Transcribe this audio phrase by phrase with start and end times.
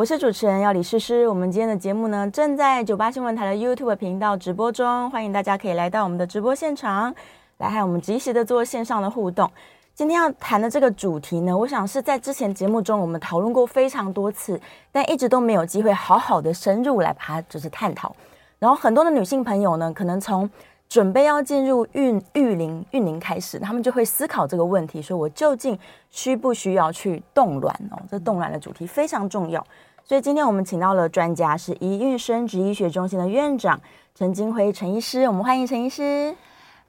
[0.00, 1.28] 我是主持人要李诗诗。
[1.28, 7.14] 我们今天的节目呢，正在九八新闻台的 YouTube 频道直播中，欢迎大家可以来到我们的直播现场，
[7.58, 9.50] 来和我们及时的做线上的互动。
[9.94, 14.58] 今天要谈的这个主题呢，我想是在之前节目中我们讨论过非常多次，
[14.90, 18.16] 但一直都没有机会好好的深入来把它就是探讨。
[18.58, 20.48] 然后很多的女性朋友呢，可能从
[20.88, 25.78] 准备要进入孕育龄孕龄开始，她们就会思考这个问题：说我究竟
[26.10, 28.00] 需不需要去冻卵哦？
[28.10, 29.62] 这冻卵的主题非常重要。
[30.04, 33.80] 所以今天我们请到了专家，是一孕生殖医学中心的院长
[34.14, 35.22] 陈金辉陈医师。
[35.28, 36.34] 我们欢迎陈医师。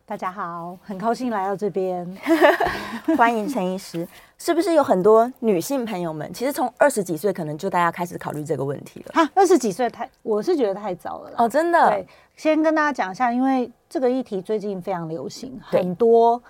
[0.06, 2.06] 大家好，很高兴来到这边，
[3.16, 4.08] 欢迎陈医师。
[4.38, 9.12] 是不是有很多女性朋友们，其实从二十几岁可能就大家开始考虑这个问题了？
[9.14, 11.90] 哈，二十几岁太，我是觉得太早了哦，真的。
[11.90, 16.42] 对，先跟大家讲一下，因为这个议题最近非常流行，很多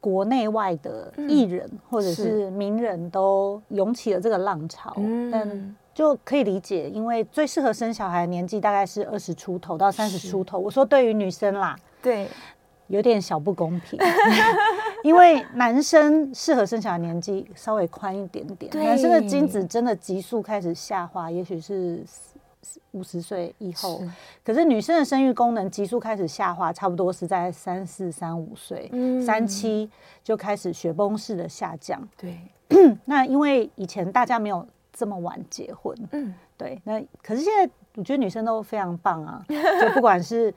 [0.00, 4.94] 国内外的艺人或者是名人都涌起了这个浪潮。
[4.96, 10.58] 嗯，但就可以理解，因为最适合生小孩的年纪大概是二十出头到三十出头。
[10.58, 12.28] 我说对于女生啦，对。
[12.88, 13.98] 有点小不公平，
[15.04, 22.02] 因为男生适合生小孩年纪稍微宽一点点，男生的精子真的急速开始下滑，也许是
[22.92, 24.00] 五十岁以后。
[24.00, 24.10] 是
[24.44, 28.90] 可是女生的生育功能急速开始下滑，差不多是在三四、三五岁，
[29.24, 29.90] 三七
[30.22, 32.06] 就开始雪崩式的下降。
[32.16, 32.38] 对，
[33.04, 40.54] 那因为以前大家没有这么晚结婚，嗯，对，那可是现在我觉得女生都非常棒啊， 就不管是。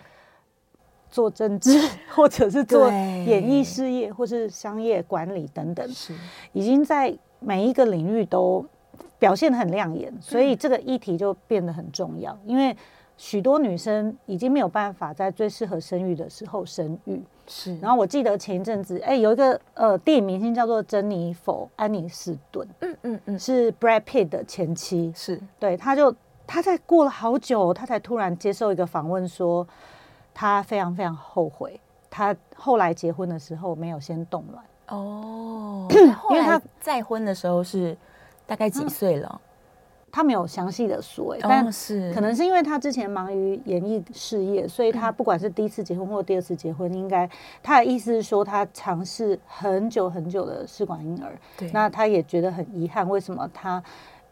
[1.13, 1.77] 做政治，
[2.15, 6.15] 或者是做演艺事业，或是商业管理等等，是
[6.53, 8.65] 已经在每一个领域都
[9.21, 12.35] 表现得很亮眼，所以这个议题就变得很重要。
[12.47, 12.75] 因为
[13.17, 17.21] 许多女生已经没有办法在最适合生育的时候生育。
[17.45, 17.77] 是。
[17.77, 25.13] 然后我记得前一阵子，哎，有一个呃电影明星叫做珍妮佛·安妮斯顿，嗯嗯嗯，是 Brad Pitt 的前妻。
[25.15, 25.39] 是。
[25.59, 26.13] 对，他就
[26.47, 29.67] 他在过了好久，他才突然接受一个访问说。
[30.33, 31.77] 他非常非常后悔，
[32.09, 35.85] 他后来结婚的时候没有先冻卵哦，
[36.31, 37.95] 因为他再婚的时候是
[38.45, 39.29] 大概几岁了？
[39.31, 39.39] 嗯、
[40.11, 47.29] 他没有详细的说，但是可能是因为他之前忙于演艺事业，所以他不管是第一次结婚或第二次结婚，应该
[47.63, 53.83] 他的意思是说他尝试很久很久的试管婴儿，对，那他也觉得很遗憾，为什么他？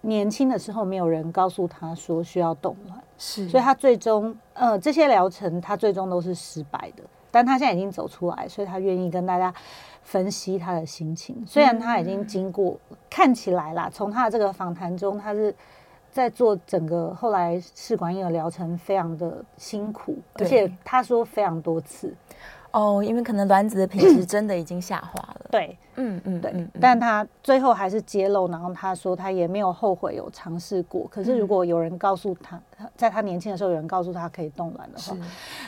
[0.02, 7.04] 年轻的时候，没有人告诉他说需要冻卵，是，所以他最终，呃，这些疗程他最终都是失败的。
[7.32, 9.54] 但他现在已经走出来，所以他愿意跟大家
[10.02, 11.44] 分析他的心情。
[11.46, 15.54] 虽然他已经经过，嗯、看起来啦，从他的这个访谈中，他是
[16.12, 22.16] 在做整个后来试管婴儿疗程，非常的辛苦，而且他说非常多次。
[22.72, 25.46] 哦，因为可能卵子的品质 真的已经下滑了。
[25.50, 26.68] 对，嗯嗯对。
[26.80, 31.08] 但他最后还是揭露，然后他说他也没有后悔有尝试过。
[31.10, 32.60] 可是如果有人告诉他，
[32.96, 35.22] 在他年轻的时候有人告诉他可以冻卵的话，是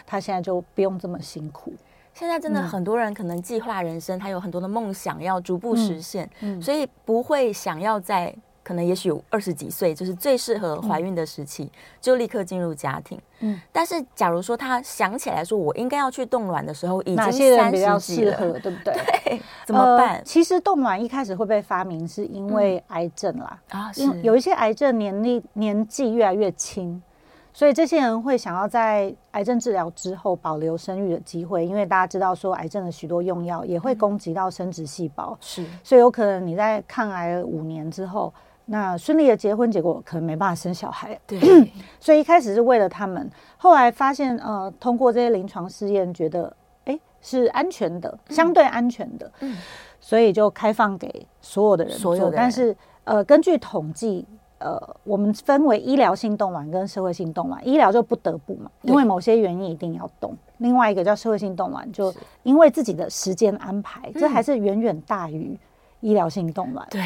[0.05, 1.73] 他现在就不用这么辛苦。
[2.13, 8.35] 现在真的很多人可能计划人生，他有很多的梦想要逐步实现，嗯，所以不会想要在。
[8.63, 13.19] 可能也许有二十几岁，就是最适合怀孕的时期，嗯、就立刻进入家庭。
[13.39, 18.93] 嗯，但是假如说他想起来说，我应该要去冻卵的时候，已经三十几了，对不对？
[19.25, 20.17] 对，怎么办？
[20.17, 27.01] 呃、其实冻卵一开始会被发明是因为癌症啦，嗯、啊，是有一些癌症年龄年纪越来越轻，
[27.51, 38.31] 所以这些人会想要在癌症治疗之后保留生育的机会，因为大家知道说癌症的许多用药也会攻击到生殖细胞，是、嗯，所以有可能你在抗癌五年之后。
[38.71, 41.19] 那顺利的结婚，结果可能没办法生小孩。
[41.27, 41.37] 对，
[41.99, 49.57] 所以一开始是为了他们，后来发现，呃，通过这些临床试验，觉得，哎，是安全的，相对安全的，嗯，
[49.99, 52.15] 所以就开放给所有的人做。
[52.15, 52.37] 所有的人。
[52.37, 52.73] 但是，
[53.03, 54.25] 呃，根据统计，
[54.59, 57.67] 呃，我们分为医疗性冻卵跟社会性冻卵。
[57.67, 60.33] 医疗就不得不嘛，因为某些原因一定要动。
[60.59, 62.13] 另外一个叫社会性冻卵，就
[62.43, 65.59] 因为自己的时间安排，这还是远远大于
[65.99, 66.87] 医疗性冻卵。
[66.89, 67.01] 对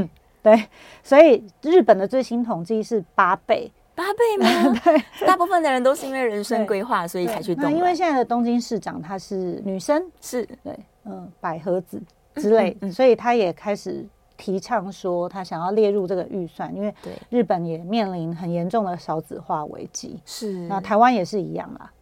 [0.42, 0.68] 对，
[1.02, 3.70] 所以日本的最新统计是八倍。
[3.94, 4.80] 八倍吗？
[4.82, 7.72] 对，大部分的人都是因为人生规划，所以才去冻卵。
[7.72, 12.00] 那因为现在的东京市长她是女生，是对，嗯，百合子
[12.36, 14.06] 之类，嗯嗯、所以她也开始
[14.38, 16.94] 提倡说，她想要列入这个预算，因为
[17.28, 20.18] 日本也面临很严重的少子化危机。
[20.24, 21.92] 是，那台湾也是一样啦。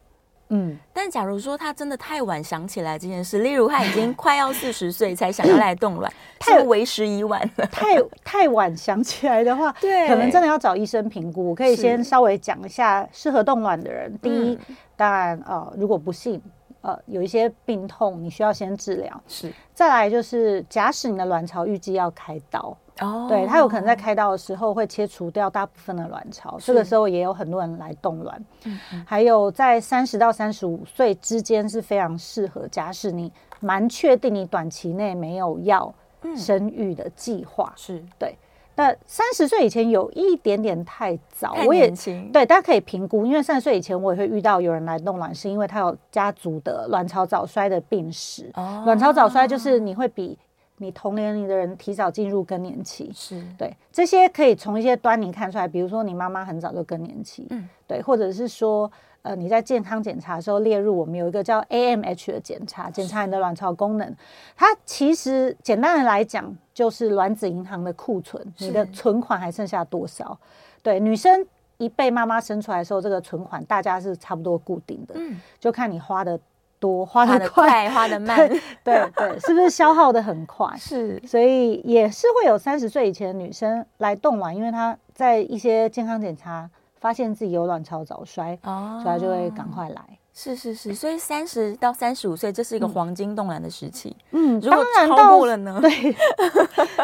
[0.51, 6.11] 嗯，但假如说他真的太晚想起来这件事，例如他已经快要四十岁才想要来冻卵，
[6.41, 7.67] 太为时已晚了。
[7.71, 11.51] 太太晚想起来的话， 对，可能真的要找医生评估。
[11.51, 14.17] 我可以先稍微讲一下适合冻卵的人。
[14.23, 16.41] 第一，嗯、当然呃，如果不幸
[16.81, 19.23] 呃有一些病痛，你需要先治疗。
[19.29, 22.77] 是，再来就是假使你的卵巢预计要开刀。
[23.01, 28.45] 哦，对，他有可能在开刀的时候会切除掉大部分的卵巢，这个时候也有很多人来冻卵。
[28.65, 35.95] 嗯，还有在三十到三十五岁之间是非常适合，假使你蛮确定你短期内没有要
[36.37, 38.37] 生育的计划，是对。
[38.75, 41.91] 那三十岁以前有一点点太早，我也
[42.33, 48.49] 对，大家可以评估，因为三十岁以前我也会遇到有人来冻卵，是因为他有家族的卵巢早衰的病史。
[48.55, 50.39] 哦，卵巢早衰就是你会比。
[50.79, 53.43] 你同年龄的人提早进入更年期，是。
[53.59, 58.91] 对这些可以从一些端倪看出来，比如说你妈妈很早就更年期，嗯，对，或者是说，
[59.23, 64.17] 呃，你在健康检查的时候列入我们有一个叫 AMH 的检查，检查你的卵巢功能，
[64.57, 70.39] 它其实简单的来讲就是卵子银行的库存，你的存款还剩下多少？
[70.83, 71.45] 对，女生
[71.79, 76.39] 一被妈妈生出来的时候，这个存款大家是差不多固定的，嗯，就看你花的。
[76.81, 80.73] 多花的快，花的慢， 对对对，是不是消耗的很快？
[80.79, 86.69] 是，所以也是会有三十岁以前的女生来冻卵，因为她在一些健康检查
[87.01, 90.03] 发现自己有卵巢早衰，哦，所以她就会赶快来。
[90.33, 94.17] 是是是，所以三十到三十五岁这是一个黄金冻卵的时期。
[94.31, 95.81] 嗯，如果超过了呢？
[95.83, 96.15] 对，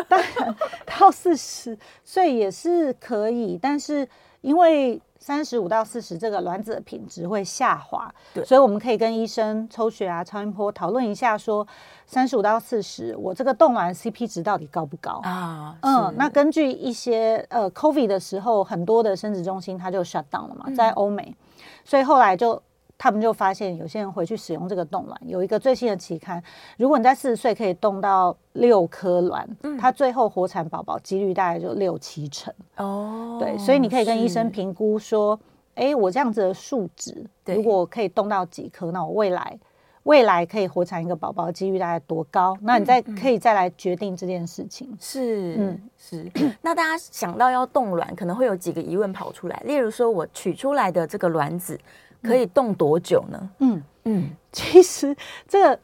[0.09, 0.55] 当然
[0.87, 4.09] 到四十岁也是可以，但是
[4.41, 5.01] 因为。
[5.27, 11.67] 三十五到四十，这个卵子的品质会下滑，对，所以我们可以跟医生抽血啊、超音波讨论一下，说
[12.05, 15.75] 三十五到四十，我这个冻卵 CP 值到底高不高啊？
[15.81, 22.61] 嗯，那根据一些呃 COVID 的时候，很多的生殖中心它就 shut down 了嘛，在欧美，嗯、所以后来就。
[22.97, 26.43] 他们就发现有些人回去使用这个冻卵，有一个最新的期刊，
[26.79, 33.37] 如果你在四十岁可以冻到六颗卵，嗯，它最后活产宝宝几率大概就六七成哦。
[33.39, 35.39] 对，所以你可以跟医生评估说，
[35.75, 39.59] 哎是，我这样子的数值，如果可以冻到几颗，那我未来
[40.05, 42.57] 未来可以活产一个宝宝的几率大概多高？
[42.63, 44.97] 那你再可以再来决定这件事情。
[45.01, 46.31] 是，嗯，是。
[46.63, 51.79] 那大家想到要冻卵，可能会有几个疑问跑出来，例如说我取出来的这个卵子。
[52.25, 53.51] 可以冻多久呢？
[53.61, 55.15] 嗯嗯，其实
[55.47, 55.79] 这个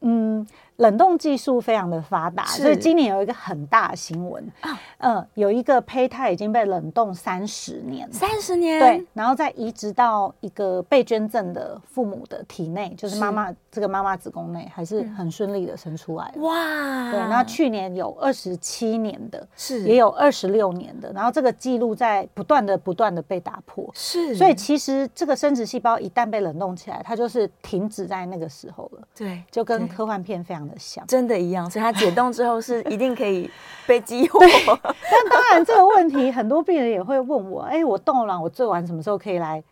[0.00, 0.46] 嗯。
[0.76, 16.32] 冷冻技术非常的发达，所以今年有一个很大的新闻啊，嗯，有一个胚胎已经被冷冻三十年，三十年，对，然后再移植到一个被捐赠的父母的体内，就是妈妈这个妈妈子宫内，还是很顺利的生出来。
[16.38, 30.61] 哇，对，那去年有二十七年的，是，也有二十六年的，然后这个记录在不断的不断的被打破，是，所以其实这个生殖细胞一旦被冷冻起来，它就是停止在那个时候了，对，就跟科幻片非常。
[31.06, 33.50] 真的一样，所以它解冻之后是一定可以
[33.86, 34.40] 被激活。
[34.40, 39.62] 但当然，这个问题很多病人也会问我： 哎，我冻卵，我最晚什么时候可以来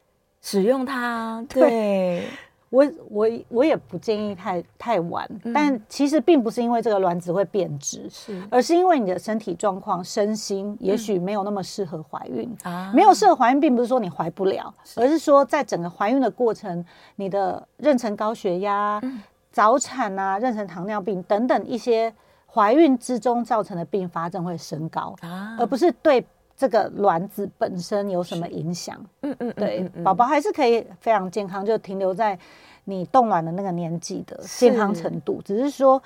[0.42, 1.44] 使用它？
[1.48, 2.24] 对。
[2.70, 12.92] 我我我也不建议太太晚，嗯、但其实并不是因为这个卵子会变质，是，而是因为你的身体状况、身心也许没有那么适合怀孕、嗯、啊。
[12.94, 16.84] 没有适合怀孕，并不是说你怀不了，而是说在整个怀孕的过程，
[17.16, 19.00] 你的妊娠高血压。
[19.02, 19.20] 嗯
[19.52, 22.12] 早产啊，妊娠糖尿病等等一些
[22.46, 26.24] 怀孕之中造成的并发症会升高啊，而不是对
[26.56, 28.96] 这个卵子本身有什么影响。
[29.22, 32.38] 嗯嗯，对，宝宝还是可以非常健康，就停留在
[32.84, 36.00] 你冻卵的那个年纪的健康程度，只是说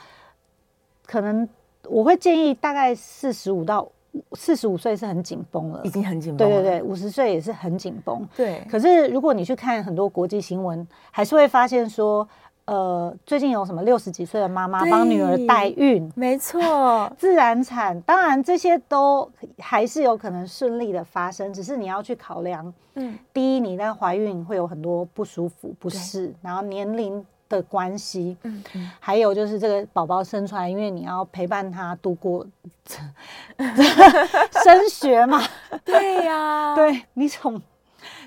[1.07, 1.47] 可能
[1.89, 3.87] 我会建议大概四十五到
[4.33, 6.49] 四十五岁是很紧绷了，已经很紧绷。
[6.49, 8.27] 对对对，五十岁也是很紧绷。
[8.37, 12.27] 对，可是如果你去看很多国际新闻，还是会发现说。
[12.67, 16.11] 呃，最近有什么六十几岁的妈妈帮女儿代孕？
[16.17, 22.73] 没错， 自然产，当然这些都还是有可能顺利的发生，只是你要去考量。
[22.95, 32.47] 嗯，第一，你在怀孕会有很多不舒服、不适，然后年龄的关系，嗯嗯，还有就是这个宝宝生出来，因为你要陪伴他度过
[34.65, 35.43] 升学嘛，
[35.85, 37.61] 对呀、啊，对你从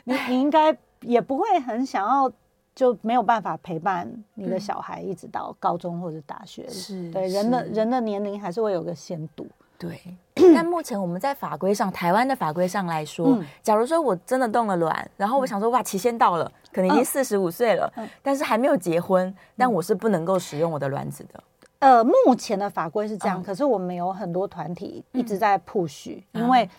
[0.04, 2.32] 你你应该也不会很想要
[2.78, 9.48] 就没有办法陪伴你的小孩一直到高中或者大学，是对人的人的年龄还是会有个限度。
[9.80, 10.00] 对，
[10.54, 21.44] 但目前我们在法规上，台湾的法规上来说，嗯、假如说我真的动了卵，然后我想说哇，期限到了，可能已经四十五岁了，嗯、但是还没有结婚，但我是不能够使用我的卵子的。
[21.80, 26.70] 呃，目前的法规是这样，嗯、可是我们有很多团体一直在 push，、嗯、因为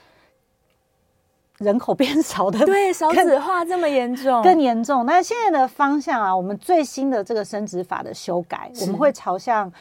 [1.59, 5.05] 人口变少的， 对少子化这么严重，更严重。
[5.07, 9.73] 但是现在的方向啊，我们最新的这个生殖法的修改，我们会朝向。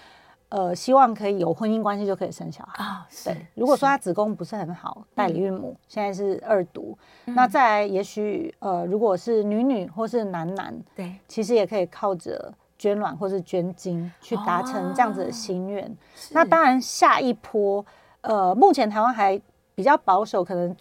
[0.50, 3.06] 呃，希望可以有婚姻关系就可以生小孩啊。
[3.26, 15.94] 对，如果说他子宫不是很好，代理孕母现在是二读，那再来也许呃，如果是女女或是男男，对，其实也可以靠着捐卵或是捐精去达成这样子的心愿。
[16.32, 17.86] 那当然，下一波
[18.22, 19.38] 呃，目前台湾还
[19.76, 20.74] 比较保守，可能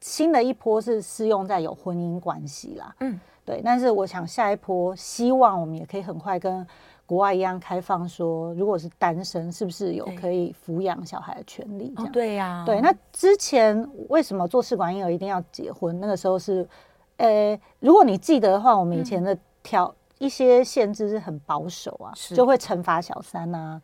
[0.00, 2.94] 新的一波是适用在有婚姻关系啦。
[3.00, 3.60] 嗯，对。
[3.64, 6.66] 但是我想下一波，希望我们也可以很快跟。
[7.08, 11.94] 国外一样开放说，如果是单身，是不是有可以抚养小孩的权利？
[11.96, 12.80] 这样、哦、对呀、啊，对。
[12.80, 16.00] 那之前为什么做试管婴儿一定要结婚？
[16.00, 16.68] 那个时候是，
[17.18, 23.80] 呃，如果你记得的话，我们以前的条、嗯、一些限制是很保守啊，就会惩罚小三啊。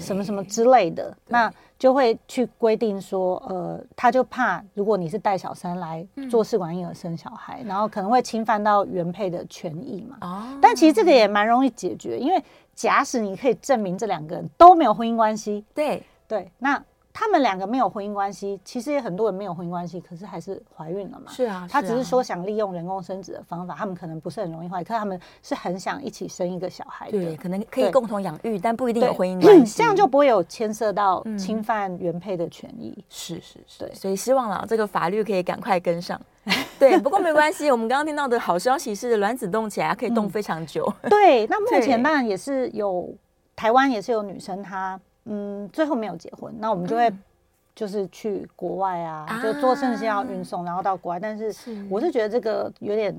[0.00, 10.16] 什么什么之类的，那就会去规定说，呃，他就怕如果你是带小三来做试管婴儿生小孩，然后可能会侵犯到原配的权益嘛。
[10.20, 10.58] 哦。
[10.60, 12.42] 但其实这个也蛮容易解决，因为
[12.74, 16.82] 假使你可以证明这两个人都没有婚姻关系，对对，那。
[17.16, 21.30] 他们两个没有婚姻关系，其实也很多人没有婚姻关系，可是还是怀孕了嘛。
[21.30, 27.12] 是啊，他只是说想利用人工生殖的方法，他们可能不是很容易怀孕，可是他们是很想一起生一个小孩的。
[27.12, 29.76] 对，可能可以共同养育，但不一定有婚姻关系。
[29.78, 32.92] 这样就不会有牵涉到侵犯原配的权益。
[33.08, 36.20] 是是是，对，所以希望啦，这个法律可以赶快跟上。
[36.80, 40.92] 对，不过没关系，我们刚刚听到的好消息是，卵子动起来可以动非常久。
[41.08, 43.08] 对，那目前当然也是有
[43.54, 45.00] 台湾也是有女生她。
[45.24, 47.12] 嗯，最后没有结婚，那我们就会
[47.74, 51.20] 就是去国外啊，嗯、就做肾上腺运送，然后到国外。
[51.20, 51.52] 但是
[51.88, 53.14] 我是觉得这个有点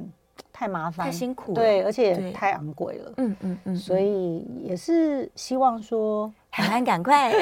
[0.54, 3.14] 太麻烦，太辛苦了，对，而且也太昂贵了。
[3.18, 6.34] 嗯嗯嗯，所以也是希望说。
[6.64, 7.34] 还赶快，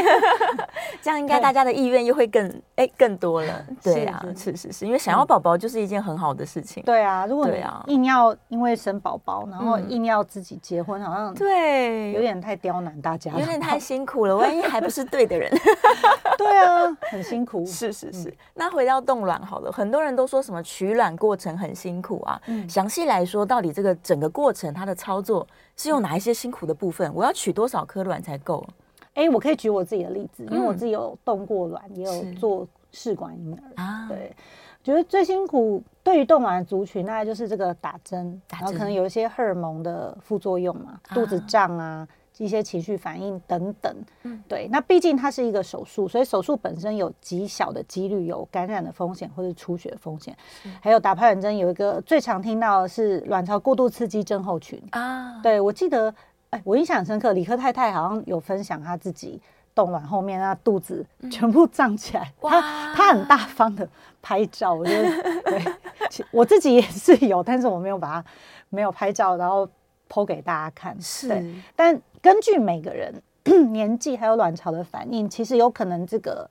[1.01, 3.65] 这样应该大家的意愿又会更哎更多了。
[3.83, 6.81] 对啊，是是是，因为想要宝宝就是一件很好的事情。
[6.83, 14.35] 对啊，如果你硬要因为生宝宝，然后硬要自己结婚，好像对有点太刁难大家，有点太辛苦了。
[14.35, 15.51] 万一还不是对的人，
[16.37, 17.65] 对啊，很辛苦。
[17.65, 18.33] 是是是。
[18.55, 22.41] 那回到冻卵好了，很多人都说什么取卵过程很辛苦啊。
[22.47, 27.13] 嗯，详细来说，到底这个整个过程它的操作是有哪一些辛苦的部分？
[27.13, 28.65] 我要取多少颗卵才够？
[29.13, 34.07] 哎，我可以举我自己的例子，因为我自己有冻过卵，嗯、也有做试管婴儿啊。
[34.07, 34.35] 对，
[34.83, 42.07] 觉得最辛苦对于冻卵的族群，大概就是这个打针，打然后可能有一些荷尔蒙的副作用嘛，啊、肚子胀啊，
[42.39, 43.95] 一些情绪反应等等。
[44.23, 50.35] 嗯，对，那毕竟它是一个手术，所以手术本身有极小的几率有感染的风险或者出血的风险。
[50.81, 55.39] 还有打排卵针有一个最常听到的是卵巢过度刺激症候群啊。
[55.43, 56.13] 对，我记得。
[56.53, 59.41] 哎，我印象很深刻，理科太太好像有分享她自己
[59.73, 63.87] 冻卵后面那肚子全部胀起来，她她很大方的
[64.21, 65.09] 拍照，我觉得
[65.43, 65.63] 对，
[66.31, 68.25] 我自己也是有，但是我没有把它
[68.69, 69.67] 没有拍照，然后
[70.07, 70.95] po 给大家看。
[71.01, 73.13] 是，但根据每个人
[73.73, 76.49] 年纪还有卵巢的反应，其实有可能这个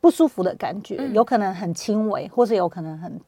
[0.00, 3.20] 不舒服的感觉有可能很轻微，或是有可能很。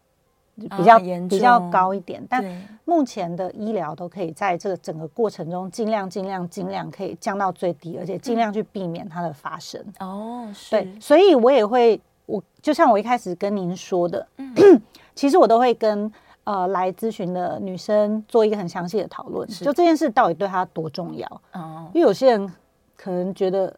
[0.77, 0.99] 比较
[1.29, 2.45] 比较高一点，但
[2.85, 9.81] 目前的医疗都可以在这个整个过程中尽量尽量尽量可以降到最低，而且尽量去避免它的发生。
[10.01, 14.27] 哦，对，所以我也会，我就像我一开始跟您说的，
[15.15, 16.11] 其实我都会跟
[16.45, 21.43] 呃来咨询的女生做一个很详细的讨论，就这件事到底对她多重要。
[21.53, 22.53] 哦，因为有些人
[22.97, 23.73] 可能觉得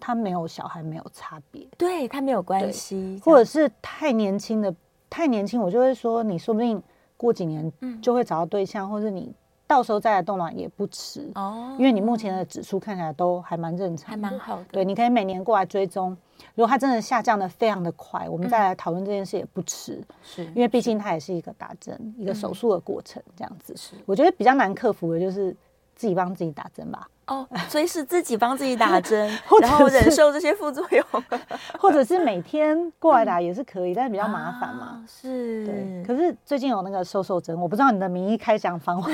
[0.00, 4.74] 他没有小孩没有差别，对他没有关系，或者是太年轻的。
[5.14, 6.82] 太年轻，我就会说，你说不定
[7.16, 9.32] 过几年就会找到对象，嗯、或者你
[9.64, 11.76] 到时候再来冻卵也不迟哦。
[11.78, 14.64] 因为你目前的指数看起来都还蛮正常，还蛮好的。
[14.72, 16.10] 对，你可以每年过来追踪，
[16.56, 20.02] 如果它真的下降的非常的快，我们再来讨论这件事也不迟。
[20.24, 23.72] 是、嗯，因为毕竟它也是一个打针、一个手术的过程，这样子。
[23.76, 25.56] 是，我觉得比较难克服的就是
[25.94, 27.08] 自己帮自己打针吧。
[27.26, 29.26] 哦，所以是自己帮自己打针，
[29.62, 31.02] 然后忍受这些副作用，
[31.80, 35.02] 或者是每天过来打也是可以，但是比较麻烦嘛。
[35.08, 39.10] 是，对，可是最近有那个瘦瘦针，我不知道你的名医开讲访问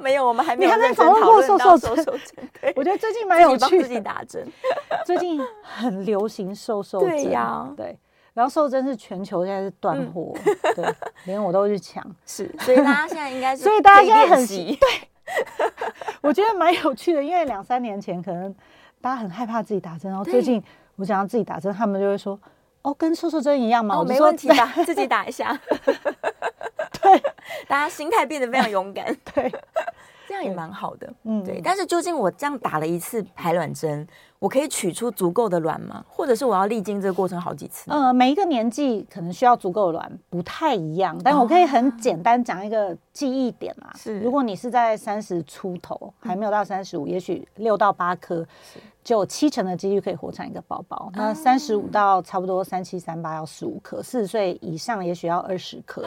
[0.00, 2.02] 没有，我们还没有你还没访问过瘦瘦针。
[2.62, 4.50] 对，我觉得最近蛮有趣的，自己打针。
[5.04, 7.98] 最近很流行瘦瘦针，对呀，对。
[8.32, 10.34] 然后瘦针是全球现在是断货，
[10.74, 10.94] 对，
[11.26, 12.02] 连我都去抢。
[12.24, 14.78] 是，所以大家现在应该是，所以大家现在很对。
[16.20, 18.54] 我觉得蛮有趣的，因为两三年前可能
[19.00, 20.62] 大家很害怕自己打针，然后最近
[20.96, 22.38] 我想要自己打针，他们就会说。
[22.82, 23.96] 哦，跟瘦瘦针一样吗？
[23.96, 25.58] 哦，没问题吧， 自己打一下。
[27.00, 27.18] 对，
[27.66, 29.06] 大家心态变得非常勇敢。
[29.34, 29.50] 对，
[30.34, 31.12] 这样也蛮好的。
[31.22, 31.60] 嗯，对。
[31.62, 34.04] 但是究竟我这样打了一次排卵针，
[34.40, 36.04] 我可以取出足够的卵吗？
[36.08, 37.88] 或者是我要历经这个过程好几次？
[37.88, 43.92] 呃，每一个年纪可能需要足够的卵不太一样，但我可以很简单讲一个记忆点嘛。
[43.96, 48.44] 是，如果你是在三十出头，还没有到三十五，也许六到八颗。
[49.04, 51.12] 就有七成的几率可以活产一个宝宝。
[51.14, 56.02] 那三十五到差不多三七三八要十五颗，四十岁以上也许要二十颗，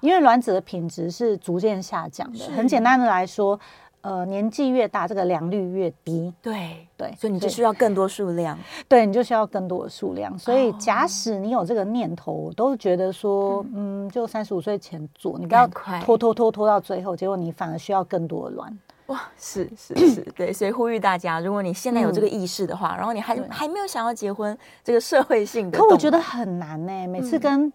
[0.00, 2.44] 因为卵子的品质是逐渐下降的。
[2.54, 3.58] 很简单的来说，
[4.02, 6.32] 呃，年纪越大，这个良率越低。
[6.42, 8.58] 对对，所以你就需要更多数量。
[8.86, 10.38] 对，你就需要更多的数量。
[10.38, 15.66] 所以假使你有这个念头，我都觉得说，嗯，就三十五岁前做，你不要
[16.04, 18.78] 拖拖拖拖到最后，结果你反而需要更多的卵。
[19.06, 27.06] 哇，是是是，对，所以呼吁大家，如果你现在有这个意识的话，嗯、然后你还还没有想要结婚，这个社会性的，可我觉得很难呢。
[27.08, 27.72] 每次跟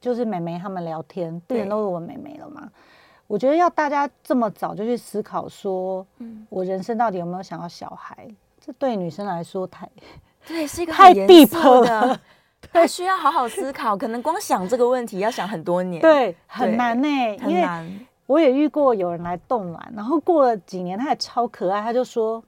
[0.00, 2.68] 就是妹妹他们聊天，病人、嗯、都是我妹妹了嘛。
[3.26, 8.28] 我觉得要大家这么早就去思考说，嗯，我人生到底有没有想要小孩？
[8.64, 9.88] 这对女生来说太
[10.46, 12.20] 对，是一个太 deep 的，
[12.72, 13.96] 太需要好好思考。
[13.96, 17.08] 可能光想这个问题要想很多年，对，很难呢，
[17.38, 18.06] 很难。
[18.26, 22.42] 我也遇过有人来冻卵，然后过了几年，他也超可爱，他就说：“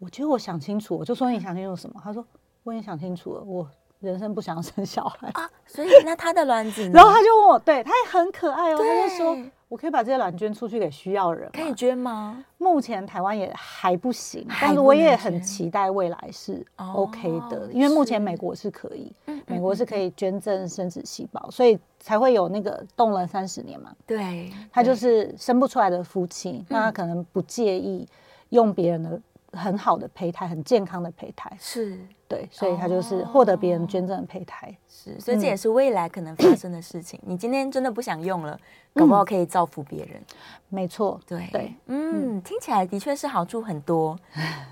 [0.00, 2.24] 我觉得我想清楚。”我就说：“你想清楚什么？”他说
[2.64, 3.66] ：“我也想清楚了，我
[4.00, 9.36] 人生不想生小孩啊。”所以那他的卵子， 然后他就问我，对，他也很可爱哦，他就说
[9.72, 19.10] ：“我可以把这些卵捐出去给需要人，可以捐吗？”目前台湾也还不行，但是我也很期待未来是 OK 的，哦、因为目前美国是可以，
[19.46, 21.78] 美国是可以捐赠生殖细胞，所以。
[22.04, 23.94] 才会有那个冻了三十年嘛？
[24.04, 28.04] 对，他就是生不出来的夫妻，那他可能不介意
[28.48, 31.96] 用别人的很好的胚胎，很健康的胚胎，是
[32.32, 37.20] 对，所以他就是获得别人捐赠的胚胎，是，所以这也是未来可能发生的事情。
[37.24, 38.58] 嗯、你今天真的不想用了，
[38.94, 40.22] 搞不好可以造福别人。
[40.68, 42.42] 没错，对对，嗯，嗯。
[42.42, 44.18] 听起来的确是好处很多，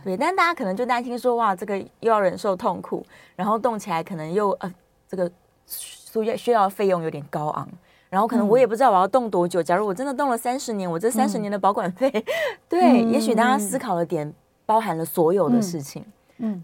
[0.02, 3.04] 对，但大家可能就担心说，哇，这个又要忍受痛苦，
[3.36, 4.74] 然后动起来可能又呃
[5.06, 5.30] 这个。
[5.72, 7.68] 需要需要费用有点高昂，
[8.08, 9.62] 然后可能我也不知道我要动多久。
[9.62, 12.24] 假如我真的动了三十年，我这三十年的保管费， 嗯、
[12.68, 14.34] 对，嗯、也许大家思考的点
[14.66, 16.04] 包含了所有的事情，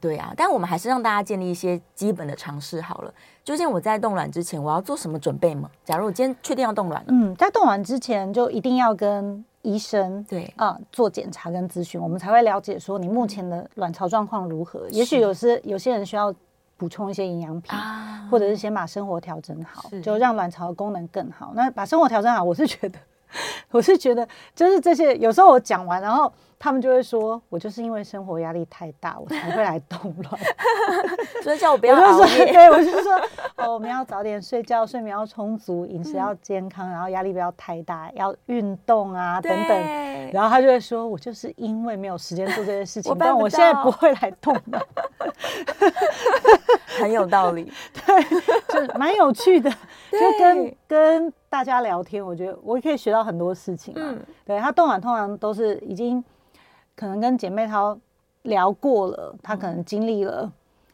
[0.01, 0.33] 对啊。
[0.37, 3.13] 但我们还是让大家建立一些基本的常识好了。
[3.45, 5.71] 究竟我在冻卵之前，我要做什么准备吗？
[5.85, 14.89] 假如我今天确定要冻卵了，嗯，在冻卵之前就一定要跟医生对啊、呃、做检查跟咨询，我们才会了解说你目前的卵巢状况如何。
[14.91, 16.35] 也许有些有些人需要。
[16.79, 21.53] 补充一些营养品，啊、或者是先把生活调整好，就让卵巢的功能更好。
[21.55, 22.99] 那把生活调整好，我是觉得，
[23.71, 25.17] 我是觉得，就是这些。
[25.17, 26.33] 有时候我讲完，然后。
[26.59, 30.43] 他们就会说，我就是因为生活压力太大，我才会来动乱，
[31.45, 32.47] 所以叫我不要熬夜。
[32.51, 33.13] 对，我就说，
[33.57, 40.31] 哦，我们要早点睡觉，睡眠要充足，饮食要健康，然后压力不要太大，要运动啊等等。
[40.33, 44.83] 然后他就会说，我就是因为没有时间做这些事情，但我现在不会来动乱。
[46.99, 49.71] 很有道理，对，就蛮有趣的，
[50.11, 54.15] 就跟跟大家聊天，我觉得我也可以学到很多事情嘛。
[54.45, 56.25] 对，他冻卵通常都是已经。
[56.99, 57.95] 可能跟姐妹淘
[58.45, 60.51] 聊过了，他可能经历了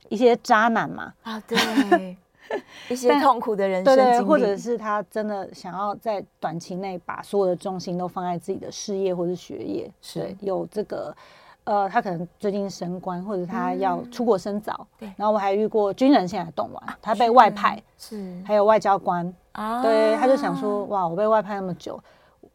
[0.09, 2.17] 一些渣男嘛啊，对，
[2.91, 11.15] 一些痛苦的人生对，对，或者是他真的想要在短期内把所有的重心都放在自己的事业或是学业，是有这个
[11.65, 15.13] 呃，他可能最近升官，或者他要出国深造，对。
[15.17, 18.43] 然后我还遇过军人，现在动完，他被外派，是。
[18.47, 19.33] 还有外交官。
[19.53, 22.03] 啊，对，他就想说哇，我被外派那么久，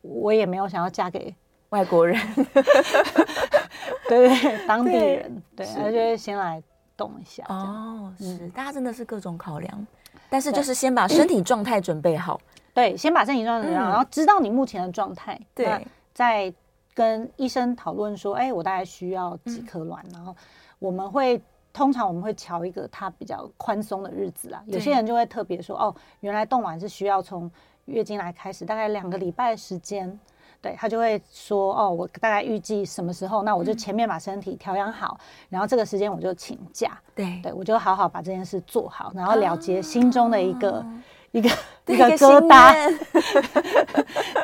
[0.02, 1.34] 我也没有想要嫁给。
[1.70, 2.18] 外国人，
[4.08, 6.64] 对对，当地人，对，他就会先来
[6.96, 7.44] 动一下。
[7.50, 9.88] 哦，是，大家真的是各种考量，
[10.30, 12.40] 但是就是先把身体状态准备好，
[12.74, 16.54] 对，先把身体状态准备好，然后知道你目前的状态，对，再
[16.98, 20.36] 跟医生讨论说，哎，我大概需要几颗卵，然后
[20.80, 21.40] 我们会
[21.72, 27.52] 通常我们会瞧一个他比较宽松的日子啊，有些人就会特别说，哦，原来冻卵是需要从
[27.86, 30.20] 月经来开始，大概两个礼拜的时间。
[30.60, 36.98] 对，他就会说哦，我大概预计什么时候，那我就前面把身体调养好，嗯、然后这个时间我就请假。
[37.14, 40.86] 对，对我就好好把这件事做好，然后了结心中的一个、哦、
[41.32, 41.50] 一个
[41.86, 42.74] 一个疙瘩。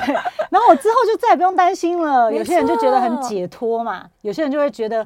[0.06, 0.16] 对，
[0.54, 2.32] 然后我之后就再也不用担心了。
[2.32, 5.06] 有些人就觉得很解脱嘛，有些人就会觉得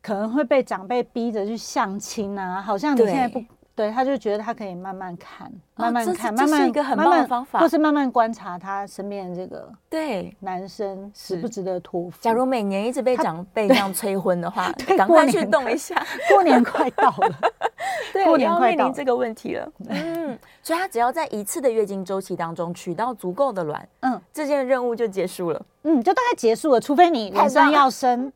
[0.00, 3.42] 可能会被长辈逼着去相亲啊，好像你现在不。
[3.74, 12.12] 对，他就觉得他可以慢慢看，慢慢看，慢慢一个很棒的方法，或是慢慢观察他身边的这个对男生值不值得托付。
[12.20, 15.94] 假如每年一直被长 辈这样催婚的话，赶快去动一下。
[16.28, 17.38] 过年快到了，
[18.12, 19.72] 对，过年快到，面临这个问题了。
[19.88, 25.62] 嗯，所以他只要在一次的月经周期当中取到足够的卵，嗯，这件任务就结束了。
[25.84, 28.30] 嗯，就大概结束了，除非你马上要生。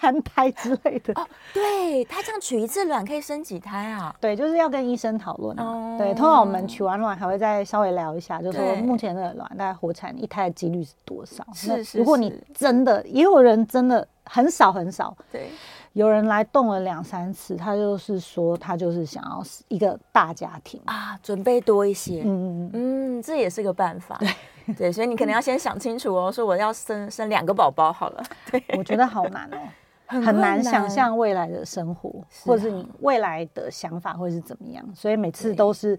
[0.00, 4.14] 三胎之类的哦，对，他这样取一次卵可以生几胎啊？
[4.20, 5.56] 对，就是要跟医生讨论。
[5.58, 11.46] 哦，对，通常我们取完卵还会再稍微聊一下，就是说目前的卵大概活产一胎的几率是多少？
[11.54, 11.98] 是是。
[11.98, 15.48] 如果你真的，也有人真的很少很少，对，
[15.92, 22.22] 有人来动了两三次，他就是说他就是想要一个大家庭啊，准备多一些。
[22.24, 24.18] 嗯嗯嗯，这也是个办法。
[24.18, 28.22] 对对，所以你可能要先想清楚哦，说我要生生两个宝宝好了。
[28.50, 29.58] 对， 我觉得好难哦。
[30.06, 35.98] 很难想象未来的生活，或者是你未来的想法会是怎么样，所以每次都是，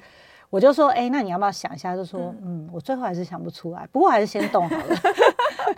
[0.49, 1.95] 我就说，哎，那你要不要想一下？
[1.95, 4.95] 就说，嗯，我最后还是想不出来，不过还是先动好了，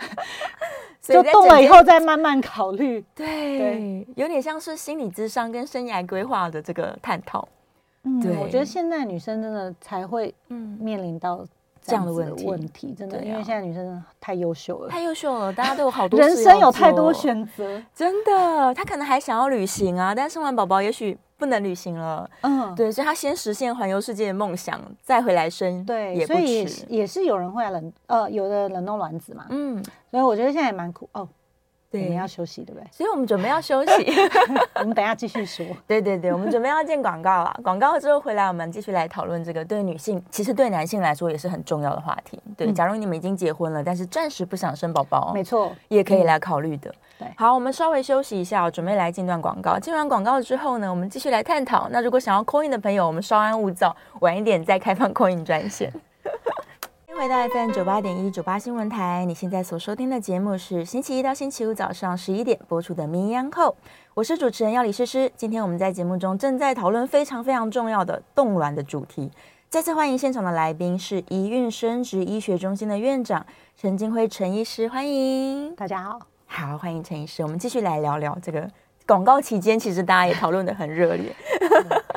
[1.00, 3.04] 就动了以后再慢慢考虑。
[3.14, 7.48] 对，有点像是心理智商跟生涯规划的这个探讨。
[8.04, 10.34] 嗯，对，我觉得现在女生真的才会
[10.78, 11.44] 面临到。
[11.88, 18.74] 这样的问题，问题真的，因为现在女生太优秀了，太优秀了，大家都有好 多人生有太多选择，真的。
[18.74, 22.28] 她可能还想要旅行啊，但生完宝宝也许不能旅行了。
[22.42, 26.34] 嗯，对，所以她先实现环游世界的梦想，再回来生，对，也不。
[26.34, 29.46] 所以也是有人会来冷，呃，有的冷冻卵子嘛。
[29.48, 31.26] 嗯，所以我觉得现在也蛮苦哦。
[31.90, 32.86] 对，我们要休息，对不对？
[32.92, 33.90] 所以我们准备要休息，
[34.78, 35.64] 我们等一下继续说。
[35.88, 37.60] 对对对，我们准备要进广告了。
[37.64, 42.38] 广告之后回来，我们继续来讨论这个对女性，其实对男性来说也是很重要的话题。
[42.56, 46.94] 对，假如你们已经结婚了，但是暂时不想生宝宝，没错，也可以来考虑的。
[47.18, 49.78] 对，好，我们稍微休息一下，准备来进段广告。
[49.78, 51.88] 进完广告之后呢，我们继续来探讨。
[51.90, 55.90] 那如果想要 call in 的朋友，我们稍安勿躁，晚一点再开放 call in 专线。
[57.18, 63.72] 回到 FM 九八点一九八新闻台，你现在所收听的节目是星期一到星期五早上十一点播出的《名医央叩》，
[64.14, 65.28] 我是主持人要李诗诗。
[65.36, 69.32] 今天我们在节目中正在讨论非常非常重要的冻卵的主题。
[69.68, 73.44] 再次欢迎现场的来宾是宜蕴生殖医学中心的院长
[73.76, 77.42] 陈金辉陈医师，欢迎大家好，好欢迎陈医师。
[77.42, 78.70] 我们继续来聊聊这个
[79.08, 81.34] 广告期间，其实大家也讨论的很热烈。
[81.90, 82.02] 我。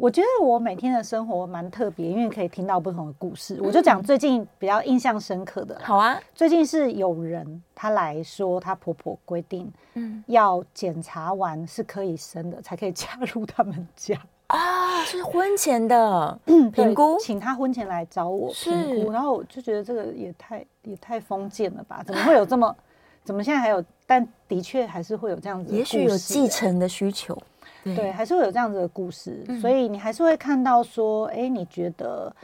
[0.00, 3.60] 我觉得我每天的生活蛮特别，因为可以听到不同的故事。
[3.60, 5.78] 我就讲最近比较印象深刻的。
[5.82, 16.38] 好啊，最近是有人他来说，他婆婆规定，嗯，要检查完是可以生的，才可以 加入他们家啊，是婚前的
[16.72, 22.02] 评估，请他婚前来找我评估，然后我就觉得这个也太也太封建了吧？
[22.06, 22.74] 怎么会有这么？
[23.22, 23.84] 怎么现在还有？
[24.06, 27.36] 但的确还是会有这样子，也许有继承的需求。
[27.84, 32.34] 对，对，还是会有这样子的故事，嗯、所以你还是会看到说，哎，你觉得，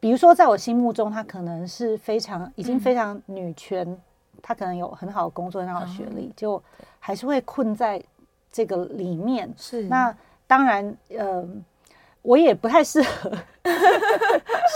[0.00, 3.84] 比如说，在我心目中，她可能是非常已经非常女权，
[4.42, 6.62] 她、嗯、可能有很好的工作、很好的学历，嗯、就
[6.98, 8.02] 还是会困在
[8.52, 9.52] 这个里面。
[9.56, 11.48] 是，那当然，嗯、呃。
[12.24, 13.30] 我也不太适合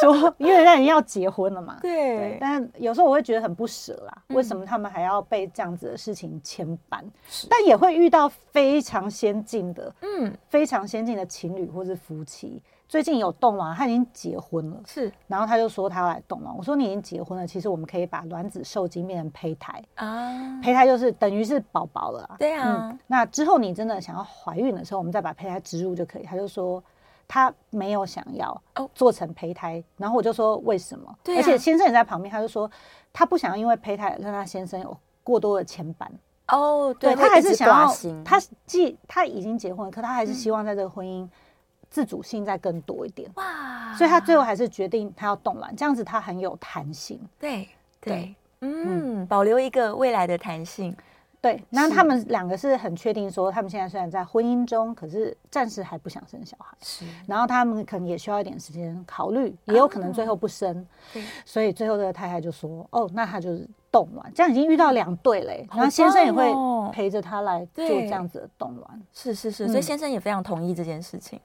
[0.01, 1.79] 说，因为人家人要结婚了嘛。
[1.81, 2.39] 对，对。
[2.41, 7.03] 但有时候我会觉得很不舍啦，为什么他们还要被这样子的事情牵绊？
[7.29, 7.47] 是。
[7.49, 14.77] 但也会遇到非常先进的，嗯，非常先进的情侣或是夫妻，最近有冻卵，他已经结婚了。
[14.87, 15.13] 是。
[15.27, 22.37] 然后他就说他要来冻卵，我说你已经结婚了，其实我们可以把卵子受精变成胚胎啊，胚胎就是等于是宝宝了。
[22.39, 22.97] 对啊。
[23.07, 26.23] 那之后你真的想要怀孕的时候，我们再把胚胎植入就可以。
[26.23, 26.83] 他就说。
[27.29, 28.63] 他没有想要
[28.95, 31.15] 做成胚胎，然后我就说为什么？
[31.27, 32.69] 而且先生也在旁边，他就说
[33.13, 36.09] 他不想要因为胚胎让他先生有过多的牵绊。
[36.49, 41.29] 哦，对，他还是想要，他既他已经结婚了，可他还是希望在这个婚姻
[41.91, 43.31] 自主性再更多一点。
[43.35, 43.95] 哇！
[43.95, 47.21] 所以他最后还是决定他要冻卵，这样子他很有弹性。
[47.39, 47.69] 对
[48.01, 50.97] 对，嗯，保留一个未来的弹性。
[51.41, 56.77] 对，那他们两个是很确定说，他们现在虽然在婚姻中，可是暂时还不想生小孩。
[56.83, 60.85] 是，然后他们可能也需要一点时间考虑，也有可能最后不生。
[61.13, 66.53] 对，所以最后这个太太就说：“哦，那他就是冻卵。”这样已经遇到两对嘞，然后先生也会
[66.91, 69.03] 陪着他来做这样子的冻卵。
[69.13, 71.41] 是是是，所以先生也非常同意这件事情。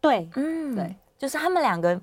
[0.00, 2.00] 对，嗯，对，就是他们两个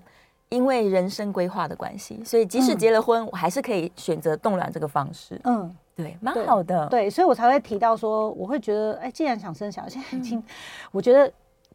[0.50, 5.39] 因为人生规划的关系，所以即使结了婚，我还是可以选择冻卵这个方式。
[5.46, 5.74] 嗯。
[5.98, 6.88] 对，蛮好的。
[6.88, 10.44] 对，所以我才会提到说，我会觉得，哎，既然想生小孩，现在已经，嗯、
[10.92, 11.30] 我觉得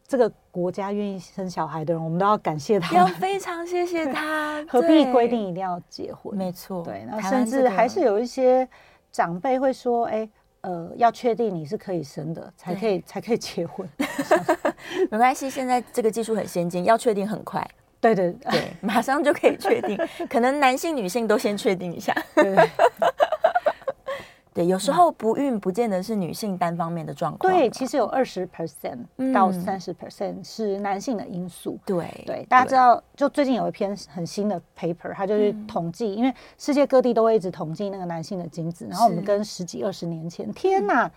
[0.09, 4.65] 这个国家愿意生小孩的人，我们都要感谢他，要非常谢谢他。
[4.69, 6.35] 何必规定一定要结婚？
[6.35, 8.67] 没错，对，那甚至还是有一些
[9.11, 10.29] 长辈会说，哎。
[10.63, 13.85] 呃，要确定你是可以生的，才可以才可以结婚。
[15.11, 17.69] 没关系，现在这个技术很先进，要确定很快。
[18.01, 19.99] 对对对，马上就可以确定。
[20.31, 22.15] 可能男性、女性都先确定一下。
[22.37, 22.55] 对。
[24.55, 27.51] 对，有时候不孕不见得是女性单方面的状况。
[27.51, 28.99] 对，其实有二十 percent
[29.33, 31.79] 到三十 percent 是男性的因素。
[31.87, 41.11] 对对，大家知道，就最近有一篇很新的 paper，它就是统计，因为世界各地都会一直统计那个男性的精子，然后我们跟十几二十年前，天哪，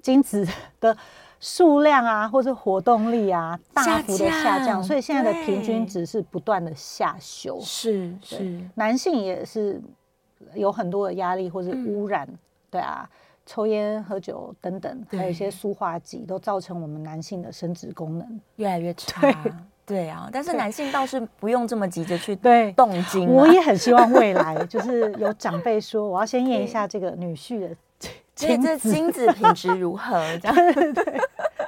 [0.00, 0.48] 精子
[0.80, 0.96] 的
[1.38, 7.60] 数量啊，或者活动力啊，大幅的下降，所以现在的平均值是不断的下修。
[7.60, 9.82] 是是，男性也是
[10.54, 12.26] 有很多的压力或者污染。
[12.70, 13.08] 对啊，
[13.44, 19.20] 抽烟、喝酒等等，还有一些塑化剂，都造成我们男性的生殖功能越来越差。
[19.20, 19.52] 对，
[19.86, 23.28] 对啊，但是男性倒是不用这么急着去对动精。
[23.28, 27.76] 我也很希望未来就是有长辈说，我要先验一下这个女婿的
[28.36, 30.14] 精子，这精子品质如何？
[30.38, 30.54] 这样
[30.94, 31.20] 对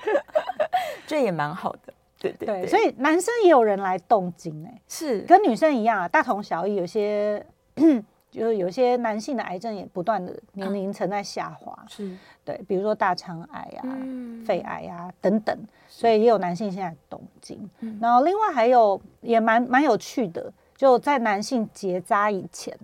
[1.07, 1.93] 这也蛮好的。
[2.21, 7.45] 对对对，所以男生也有人来动精哎，是跟女生一样啊，大同小异，有些。
[8.33, 12.17] 就是有些男性的癌症也不断的年龄层在下滑，是。
[12.45, 13.87] 对，比如说大肠癌啊、
[14.45, 17.71] 肺癌啊等等，所以也有男性现在动精。
[18.01, 22.77] 然后另外还有也蛮蛮有趣的，就在男性结扎以前，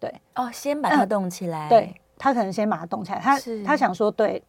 [0.00, 0.14] 对。
[0.36, 4.42] 哦，先把它动起来，对，他可能先把它动起来，他他想说对。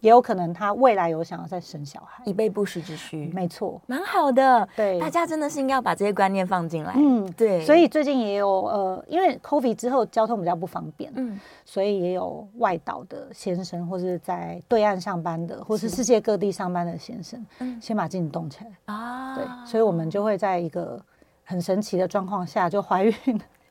[0.00, 3.30] 也有可能他未来有想要再生小孩，以备不时之需。
[3.34, 4.68] 没错，蛮好的。
[4.76, 6.92] 对，大家真的是应该要把这些观念放进来。
[6.96, 7.64] 嗯，对。
[7.64, 19.34] 所以最近也有呃，因为 COVID 之后交通比较不方便，嗯，所以也有外岛的先生，或是在对岸上班的，或是世界各地上班的先生，嗯，先把自己动起来啊。
[19.34, 21.00] 对，所以我们就会在一个
[21.44, 23.12] 很神奇的状况下就怀孕。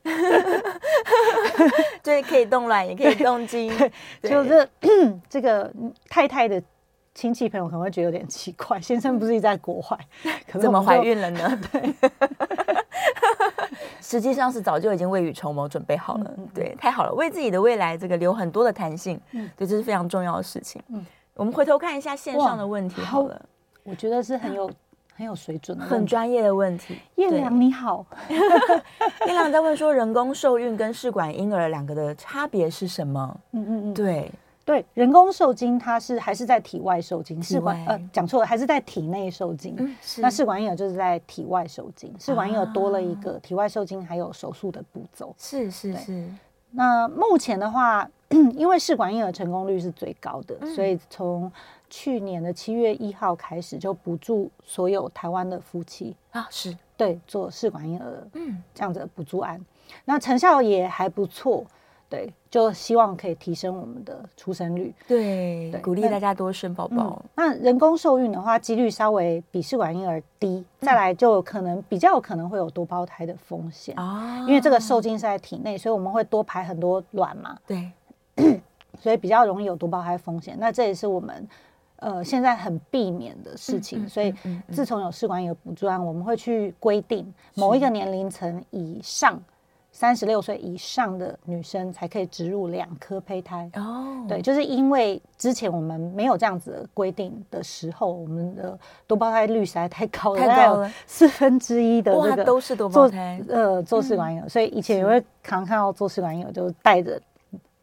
[2.02, 3.72] 对，可以动卵，也可以动精。
[4.22, 4.68] 就是
[5.28, 5.72] 这个
[6.08, 6.62] 太太的
[7.14, 9.98] 亲戚朋友可能会觉得有点奇怪，先生不是一直在国外，
[10.60, 11.58] 怎么怀孕了呢？
[11.72, 11.94] 对，
[14.00, 16.30] 实际上是早就已经未雨绸缪，准备好了。
[16.54, 19.20] 对，太好了，为自己的未来这个留很多的弹性。
[19.32, 20.80] 嗯，对，这是非常重要的事情。
[20.88, 23.40] 嗯，我们回头看一下线上的问题好了，
[23.82, 24.70] 我觉得是很有。
[25.16, 26.98] 很有水准的，很专业的问题。
[27.14, 28.04] 叶良你好，
[29.26, 33.40] 叶良在问说，人工受孕跟试管婴儿两个的差别是什么？
[33.52, 34.30] 嗯嗯嗯，对
[34.64, 39.96] 对，人工受精它是还是在体外受精，试管呃讲错了，还是在体内受精。
[40.18, 45.34] 那试管婴儿就是在体外受精，试管婴儿多了一个体外受精，还有手术的步骤。
[45.38, 46.24] 是是是。
[46.72, 48.06] 那目前的话，
[48.54, 51.50] 因为试管婴儿成功率是最高的，所以从
[51.88, 59.64] 去年的七月一号开始，就补助所有台湾的夫妻啊，是对做试管婴儿，嗯，这样子的补助案，
[60.04, 61.64] 那成效也还不错，
[62.08, 67.22] 对，就希望可以提升我们的出生率，对，鼓励大家多生宝宝。
[67.34, 77.92] 那人工受孕的话，几率稍微比试管婴儿低，再来就可能比较有可能会有多胞胎的风险啊，因为这个受精是在体内，所以我们会多排很多卵嘛，对，
[78.98, 80.56] 所以比较容易有多胞胎风险。
[80.58, 81.46] 那这也是我们。
[81.98, 84.34] 呃，现在很避免的事情，嗯、所以
[84.70, 89.40] 自从有试管婴儿补助案，我们会去规定某一个年龄层以上，
[89.92, 93.70] 三十六岁以上的女生才可以植入两颗胚胎。
[93.76, 107.18] 哦，对，就是因为之前我们没有这样子的规定的时候，我们的多胞胎率实在太高了，太高了，四分之一的这个都是多胞胎，呃，做试管婴儿，嗯、所以以前也会常看到做试管婴儿就带着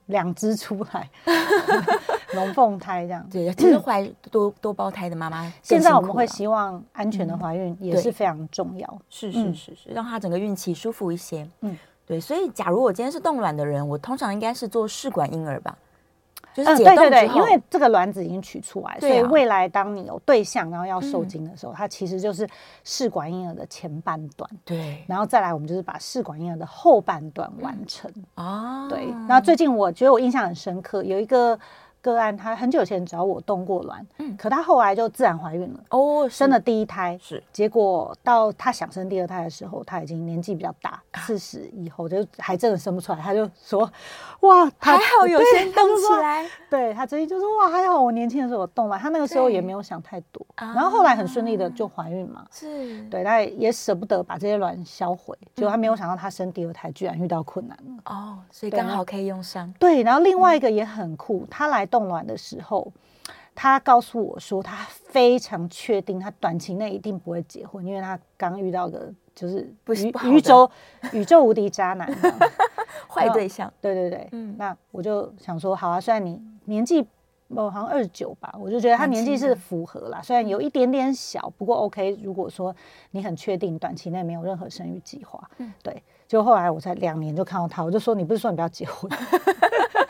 [0.08, 1.10] 两只出来。
[2.34, 11.48] 龙凤胎这样，对，其实怀多多胞胎的妈妈，现在我们会希望安全的怀孕也是非常重要，是是是是，让她整个孕期舒服一些。
[11.62, 15.78] 嗯，对，所以假如我今天是冻卵的人，我通常应该是做试管婴儿吧。
[16.54, 22.48] 就是对对对，因为这个卵子已经取出来，所以未来当你有对象，然后要受精的时候，它其实就是
[22.84, 24.50] 试管婴儿的前半段。
[24.64, 28.12] 对，然后再来，我们就是把试管婴儿的后半段完成。
[28.36, 29.08] 哦，对。
[29.28, 31.60] 然后最近我觉得我印象很深刻，有一个。
[32.04, 43.90] 个案，他很久前找我动过卵，嗯，可他后来就自然怀孕了，哦，生了第一胎，是，结果到他想生第二胎的时候，他已经年纪比较大，四十以后就还真的生不出来，他就说，
[44.42, 61.88] 哇，还好有先动起来，对他直接就说，哇，还好我年轻的时候我动了，他那个时候也没有想太多，然后后来很顺利的就怀孕嘛，是，对，他也舍不得把这些卵销毁，结果他没有想到他生第二胎居然遇到困难了，哦，所以刚好可以用上，对，然后另外一个也很酷，他来。
[61.94, 62.92] 冻卵的时候，
[63.54, 64.76] 他告诉我说，他
[65.06, 70.68] 非常确定他短期内一定不会结婚，因为他刚遇到的就是不是宇宙
[71.12, 72.12] 宇宙无敌渣男，
[73.08, 73.72] 坏对象。
[73.80, 77.06] 对对对，嗯，那我就想说，好啊，虽然你年纪。
[77.56, 82.18] 哦，好像二十九吧，我就觉得他年纪是符合啦，虽然有一点点小，不过 OK。
[82.24, 82.76] 如果说
[83.12, 89.12] 你很确定短期内没有任何生育计划，嗯，对，就后来我才两年就看到他，我就说你不是说你不要结婚？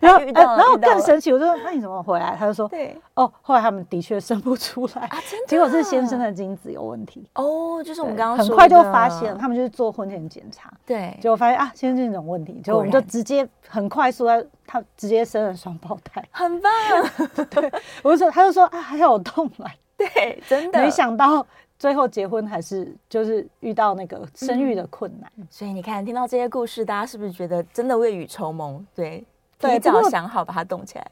[0.00, 2.34] 然后，然后更神奇，我就说那你怎么回来？
[2.36, 5.02] 他就说对，哦，后来他们的确生不出来。
[5.02, 7.28] 啊，真的，结果是先生的精子有问题。
[7.34, 16.72] 哦，就是我们刚刚很快就发现，他们就是做婚前检查，对，结果发现啊，先生这种问题，结果我们就直接很快速在他直接生了双胞胎，很棒，
[17.50, 17.70] 对，
[18.02, 21.46] 我就说他就说啊，还有冻卵，对，真的，没想到
[21.78, 28.82] 最后结婚还是就是遇到那个生育的困难，所以你看听到这些故事，大家是不是觉得真的未雨绸缪？
[28.94, 29.22] 对。
[29.60, 31.10] 提早想好把它动起来，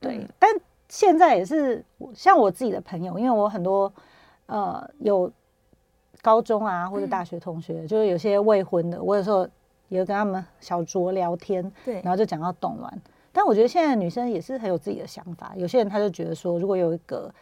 [0.00, 0.18] 对。
[0.18, 0.50] 嗯、但
[0.88, 3.92] 现在也是像我自己的朋友，因为我很多
[4.46, 5.30] 呃有
[6.22, 9.48] 高中啊或者大学同学，嗯、就是有些未婚的，我有时候
[9.88, 13.02] 也跟他们小酌聊天，对，然后就讲到动卵。
[13.32, 17.32] 但我觉得现在的女生也是很有自己的想法，有些人他就觉得说，如果有一个。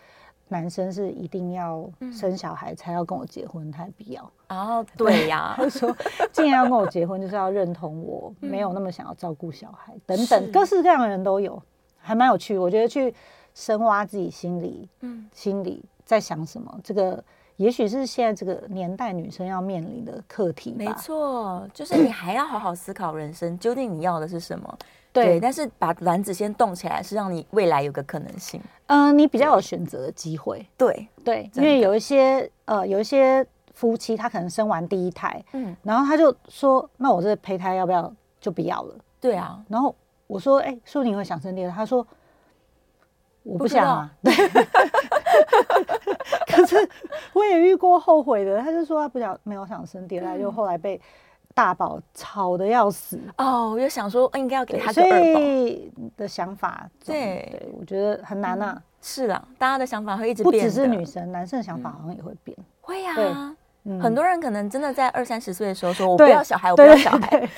[0.49, 4.31] 男生是一定要生小孩才要跟我结婚，他还必要。
[4.49, 5.95] 哦，对呀， 他说
[6.33, 11.61] 既然要跟我结婚，就是要认同我没有那么想要照顾小孩，等等各式各样的人都有，
[11.99, 12.59] 还蛮有趣。
[12.59, 13.13] 我觉得去
[13.55, 17.23] 深挖自己心里，嗯，心里在想什么，这个
[17.57, 20.77] 也许是现在这个年代女生要面临的课题吧。
[20.79, 24.79] 没错，就是你还要好好思考人生究竟你要的是什么。
[25.15, 28.61] 对，但是把卵子先冻起来，是让你未来有个可能性。
[28.89, 30.67] 嗯，你比较有选择的机会。
[30.77, 39.65] 对对，因为有一些呃，有一些夫妻他可能生完第一胎，嗯，然后他就说：“那我这胚胎要不要就不要了？”对啊。
[39.69, 39.95] 然后
[40.27, 42.05] 我说：“哎，说你会想生第二胎？”他说
[43.45, 44.11] ：“我不想啊。
[44.21, 44.35] ”对。
[46.47, 46.77] 可是
[47.33, 51.01] 我也遇过后悔的，他就说他不想，没有想生第二胎，就后来被。
[51.55, 55.41] 大宝吵得要死哦，我就想说，应该要给他个二宝。
[56.17, 58.77] 的想法，对对，我觉得很难呐。
[59.01, 60.65] 是啊，大家的想法会一直变。
[60.65, 62.57] 不只是女生，男生的想法好像也会变。
[62.81, 63.15] 会呀，
[64.03, 67.49] 很多人可能真的在二三十岁的时候说：“我不要小孩，我不要小孩。”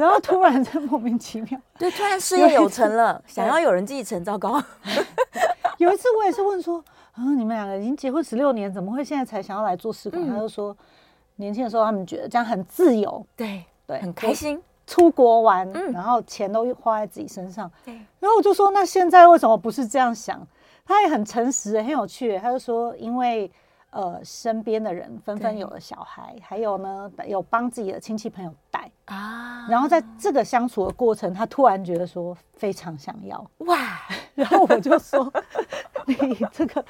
[0.00, 4.62] 然后突然就莫名其妙， 对，突然事业有成了，想要有人继承，糟糕。
[5.76, 10.74] 有一次我也是问说：“啊，你们两个已经结婚十六年，怎么会现在才想要来做试管？”他就说。
[11.40, 17.94] 年轻的时候，他们觉得这样很自由，对对，很开心，出国玩，嗯，然后钱都花在自己身上，对。
[18.20, 20.46] 然后我就说，那现在为什么不是这样想？
[20.84, 22.38] 他也很诚实，很有趣。
[22.38, 23.50] 他就说，因为
[23.90, 29.66] 呃，身边的人纷纷有了小孩，还有呢，有帮自己的亲戚朋友带啊。
[29.68, 33.78] 然后在这个相处的过程，他突然觉得说非常想要哇。
[34.34, 35.32] 然后我就说，
[36.06, 36.14] 你
[36.52, 36.84] 这个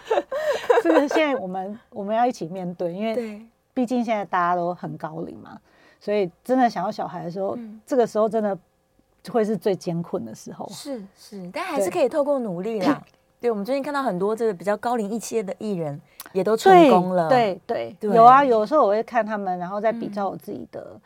[0.82, 3.46] 这个现在我们我们要一起面对，因为。
[3.72, 5.58] 毕竟现在大家都很高龄嘛，
[6.00, 8.56] 所以真的想要小孩的时候，嗯、这个时候真的
[9.30, 10.68] 会是最艰困的时候。
[10.70, 13.02] 是是，但还是可以透过努力啦。
[13.40, 15.98] 对，我们最近看到很多这个比较高龄一些的艺人
[16.34, 17.26] 也都成功了。
[17.28, 21.00] 对对，有啊，有时候我会看他们，然后再比较我自己的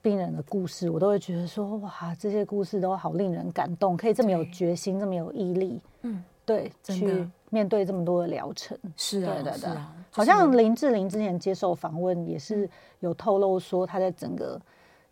[0.00, 5.80] 病人的故事，嗯、我都会觉得说，哇，这些故事都好令人感动，可以这么有决心，这么有毅力。
[6.02, 8.78] 嗯，对，真的去面对这么多的疗程。
[8.96, 9.70] 是啊，对对对。
[10.10, 12.66] 好像林志玲之前接受访问也是
[13.00, 14.58] 有透露说，她在整个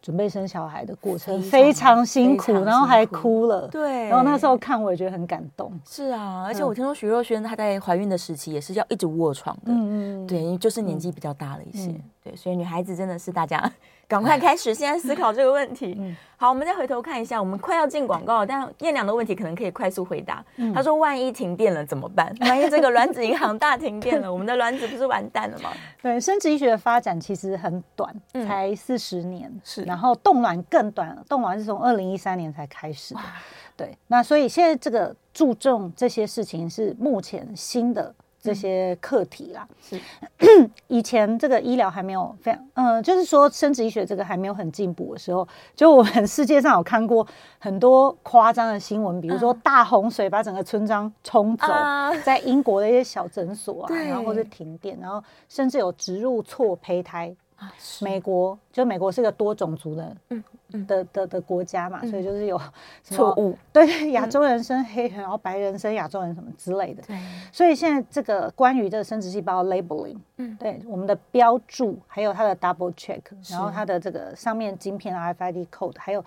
[0.01, 3.68] 准备生小孩的过程非常辛苦，然后还哭了。
[3.68, 5.70] 对，然后那时候看我也觉得很感动。
[5.85, 9.73] 是啊，而且我听说徐若瑄她在怀孕的时期也是要一直卧床的。
[9.73, 11.94] 嗯嗯，对，就是年纪比较大了一些。
[12.23, 13.70] 对，所以女孩子真的是大家。
[14.09, 15.95] 赶快开始，现在思考这个问题。
[15.99, 20.45] 嗯，好，我们再回头看一下，我们快要进广告了，但燕良的问题可能可以快速回答。
[20.57, 22.35] 嗯，他说：“万一停电了怎么办？
[22.43, 25.71] 万一这个卵子银行大停电了，我们的卵子不是完蛋了吗？”
[26.03, 28.14] 对，生殖医学的发展其实很短，
[28.47, 29.51] 才四十年。
[29.64, 33.21] 是，然后冻卵更短，冻卵是从二零一三年才开始的。
[33.77, 38.14] 对，那所以现在这个注重这些事情是目前新的。
[38.45, 39.99] 这些课题啦，是。
[40.89, 47.27] 以前这个医疗还没有非常，嗯，就是说生殖医学这个还没有很进步的时候，就我们世界上有看过
[47.59, 51.67] 很多夸张的新闻，比如说大洪水把整个村庄冲走，
[52.23, 57.35] 在英国的一些小诊所啊， 然后或者停电，然后甚至有植入错胚胎。
[58.00, 62.61] 美国就美国是个多种族的，嗯，的的的国家嘛，所以就是有
[63.02, 67.02] 错误，对亚洲人生黑人，然后白人生亚洲人什么之类的。
[67.02, 67.17] 对，
[67.52, 76.25] 所以现在这个关于这个生殖细胞 labeling，嗯，对，我们的标注，还有它的 double check，然后它的这个上面晶片 RFID code，还有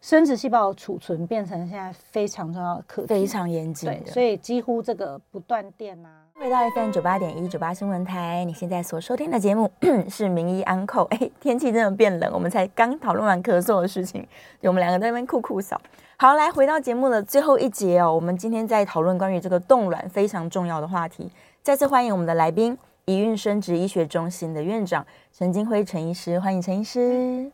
[0.00, 3.88] 生殖细胞的储存，变成现在非常重要的课题，非常严谨。
[3.88, 6.21] 对，所以几乎这个不断电啊。
[6.34, 9.70] 回到 FM 九八点一九八新闻台，你现在所收听的节目
[10.08, 11.04] 是名医安扣。
[11.10, 14.26] 哎，天气真的变冷，我们才刚讨论完咳嗽的事情，
[14.62, 15.80] 我们两个在那边酷酷扫。
[16.16, 21.30] 好，来回到节目的最后一节哦，我们今天在讨论关于这个冻卵非常重要的话题。
[21.62, 27.52] 再次欢迎我们的来宾，一孕生殖医学中心的院长陈金辉陈医师，欢迎陈医师。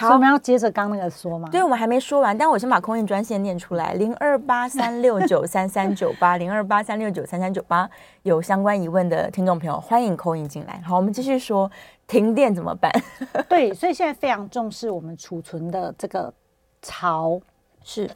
[0.00, 1.48] 好，我们要接着刚那个说吗？
[1.50, 7.90] 对，我们还没说完，但我先把空运专线念出来：零二八三六九三三九八， 零二八三六九三三九八。
[8.22, 10.80] 有相关疑问的听众朋友，欢迎 call in 进来。
[10.86, 11.68] 好，我们继续说
[12.06, 12.92] 停电怎么办？
[13.50, 16.32] 对，所以现在非常重视我们储存的这个
[16.80, 17.40] 槽，
[17.82, 18.08] 是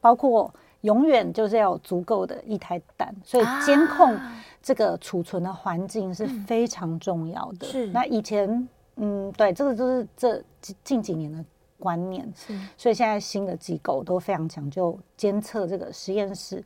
[0.00, 0.48] 包括
[0.82, 4.16] 永远就是要有足够的一台蛋，所以监控
[4.62, 7.66] 这个储存的环境是非常重要的。
[7.66, 8.68] 是，那以前。
[8.96, 10.42] 嗯，对，这个就是这
[10.82, 11.44] 近几年的
[11.78, 16.64] 观念，是，所以现在新的机构都非常讲究监测这个实验室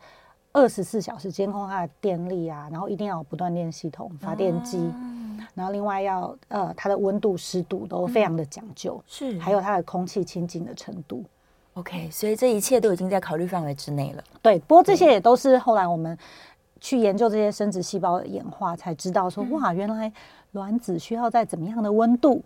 [0.53, 11.25] 二十四小时监控它的电力啊，然后一定要有不断电系统、发电机，啊、然后另外要呃它的温度、湿度都非常的讲究，嗯、是，还有它的空气清净的程度。
[11.75, 14.23] OK，所以这一切都已经在考虑范围之内了。
[14.41, 16.17] 对，不过这些也都是后来我们
[16.79, 20.13] 去研究这些生殖细胞的演化才知道说，说、嗯、哇，原来。
[20.53, 22.43] 卵子需要在怎么样的温度、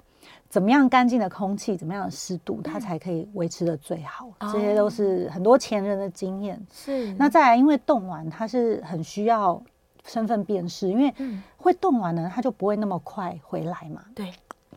[0.48, 4.28] 怎么样干净的空气、怎么样的湿度，它才可以维持的最好。
[4.38, 6.60] 嗯、这些都是很多前人的经验。
[6.72, 7.12] 是。
[7.14, 9.62] 那再来，因为冻卵它是很需要
[10.04, 11.12] 身份辨识，因为
[11.56, 14.02] 会冻卵呢，它就不会那么快回来嘛。
[14.14, 14.32] 对。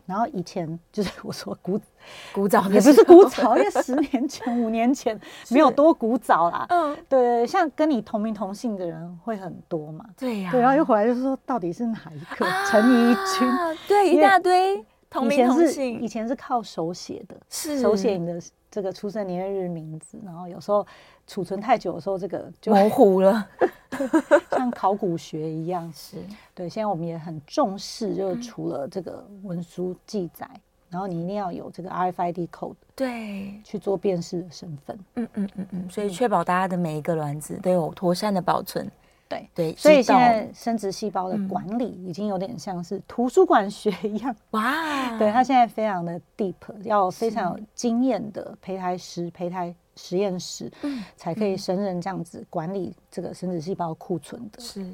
[0.08, 1.78] 然后以前就是我说古
[2.32, 5.20] 古早，也不是古早，因为十年前、五年前
[5.52, 6.64] 没有多古早啦。
[6.70, 10.02] 嗯，对，像跟你同名同姓的人会很多嘛。
[10.16, 10.50] 对呀。
[10.50, 13.48] 对，然后又回来就是说，到底是哪一个陈怡君？
[13.86, 16.00] 对，一大堆同名同姓。
[16.00, 18.40] 以前是靠手写的，是手写你的
[18.70, 20.86] 这个出生年月日名字，然后有时候
[21.28, 23.46] 储存太久的时候，这个就模糊了。
[24.50, 26.16] 像考古学一样，是
[26.54, 26.68] 对。
[26.68, 30.48] 现在我们也很重视，就是除了这个文书记载，
[30.88, 34.98] 然后你一定要有这个 RFID code，对，去做辨识的身份。
[35.16, 38.90] 嗯嗯嗯嗯，所以确保大家的每一个卵子都有妥善的保存。
[39.28, 44.34] 对对，所以现在生殖细胞的管理已经有点像是图书馆学一样。
[44.52, 46.54] 哇，对，它现在非常的 deep，
[46.84, 49.74] 要非常有经验的胚胎师、胚胎。
[49.98, 54.86] 实验室，嗯，才可以胜任这样子管理这个生殖细胞库存的，是。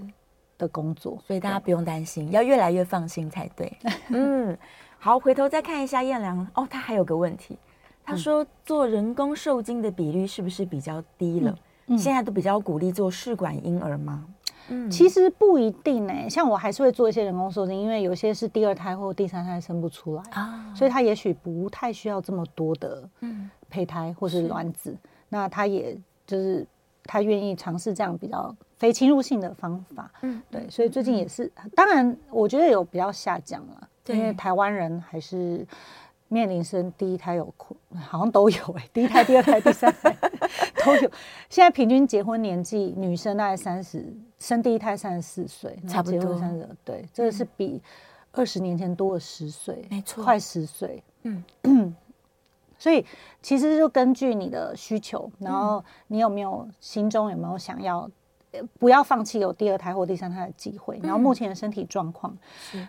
[0.57, 3.77] 的工作，所以大家不用担心，要越来越放心才对。
[4.11, 4.57] 嗯，
[5.01, 7.59] 好，回头再看一下燕良哦，他还有个问题，
[8.05, 11.59] 他说做人工受精的比率是不是比较低了？
[11.89, 14.25] 嗯，现在都比较鼓励做试管婴儿吗？
[14.69, 23.51] 嗯，其实不一定呢，像我还是会做一些人工受精，因为有些是第二胎或第三胎生不出来啊，所以他也许不太需要这么多的嗯。
[23.75, 24.97] 胚胎或是卵子，
[25.29, 26.65] 那他也就是
[27.03, 35.67] 他愿意尝试这样比较非侵入性的方法，嗯，对，所以最近也是，嗯、当然我觉得有比较下降了，因为台湾人还是
[36.29, 40.17] 面临生第一胎有困，好像都有哎、欸，第一胎、第二胎、第三胎
[40.87, 41.11] 都有。
[41.51, 47.83] 现在平均结婚年纪，女生大概三十，生第一胎三十四岁，差不多三十，对，这个是比
[48.31, 51.43] 二十年前多了十岁，没错，快十岁，嗯。
[52.79, 53.05] 所以
[53.43, 58.09] 其实就根据你的需求，然后你有没有心中有没有想要，
[58.79, 62.37] 不要放弃有第二胎或第三胎的机会，然后目前的身体状况，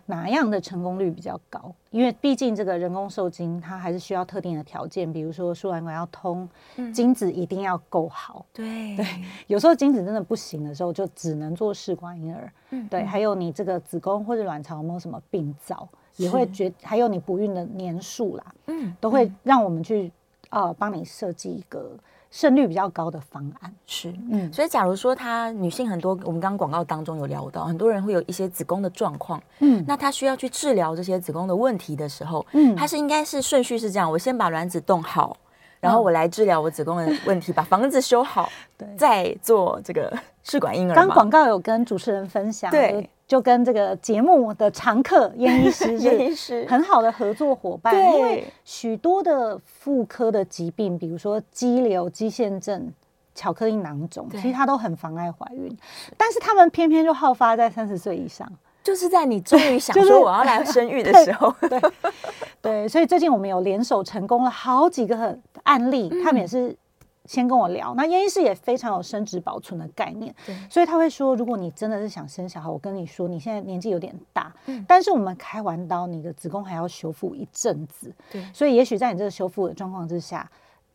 [0.05, 1.73] 哪样的成功率比较高？
[1.89, 6.47] 因为毕竟这个人工受精它还是需要特定的条件，比如说输卵管要通，
[6.93, 8.45] 精子一定要够好。
[8.53, 9.05] 对对，
[9.47, 12.51] 有时候精子真的不行的时候，就只能做试管婴儿。
[12.89, 15.87] 对，还有你这个子宫或者卵巢有没有什么病灶？
[16.17, 20.11] 也会觉，还有你不孕的年数啦，嗯，都会让我们去
[20.49, 21.91] 呃帮你设计一个
[22.31, 23.73] 胜率比较高的方案。
[23.85, 35.37] 是，嗯，所以假如说她女性很多，我们刚刚广告当中有聊到，很多人会有一些子宫的状况，嗯，那她需要去治疗这些子宫的问题的时候，嗯，她是应该是顺序是这样，我先把卵子冻好，
[35.79, 40.95] 然后我来治疗我子宫的问题，把房子修好， 对，再做这个试管婴儿。
[40.95, 43.09] 刚广告有跟主持人分享，对。
[43.27, 52.93] 就跟这个节目的常客燕医师是 很好的合作伙伴，对因为许多的妇科的疾病，比如说肌瘤、肌腺症、
[53.33, 55.75] 巧克力囊肿，其实它都很妨碍怀孕，
[56.15, 58.47] 但是他们偏偏就好发在三十岁以上。
[58.83, 61.91] 就是在你终于想 说我要来生育的时候，对对，
[62.61, 66.77] 对，所以最近我们有联手成功了好几个案例，嗯、他们也是。
[67.25, 70.33] 先跟我聊，那验医师也非常有生殖保存的概念，
[70.69, 80.49] 所以他会说，如果你真的是想生小孩，我跟你说，你现在年纪有点大，嗯，但是我们开完刀，你的子宫还要修复一阵子，对，所以也许在你这个修复的状况之下，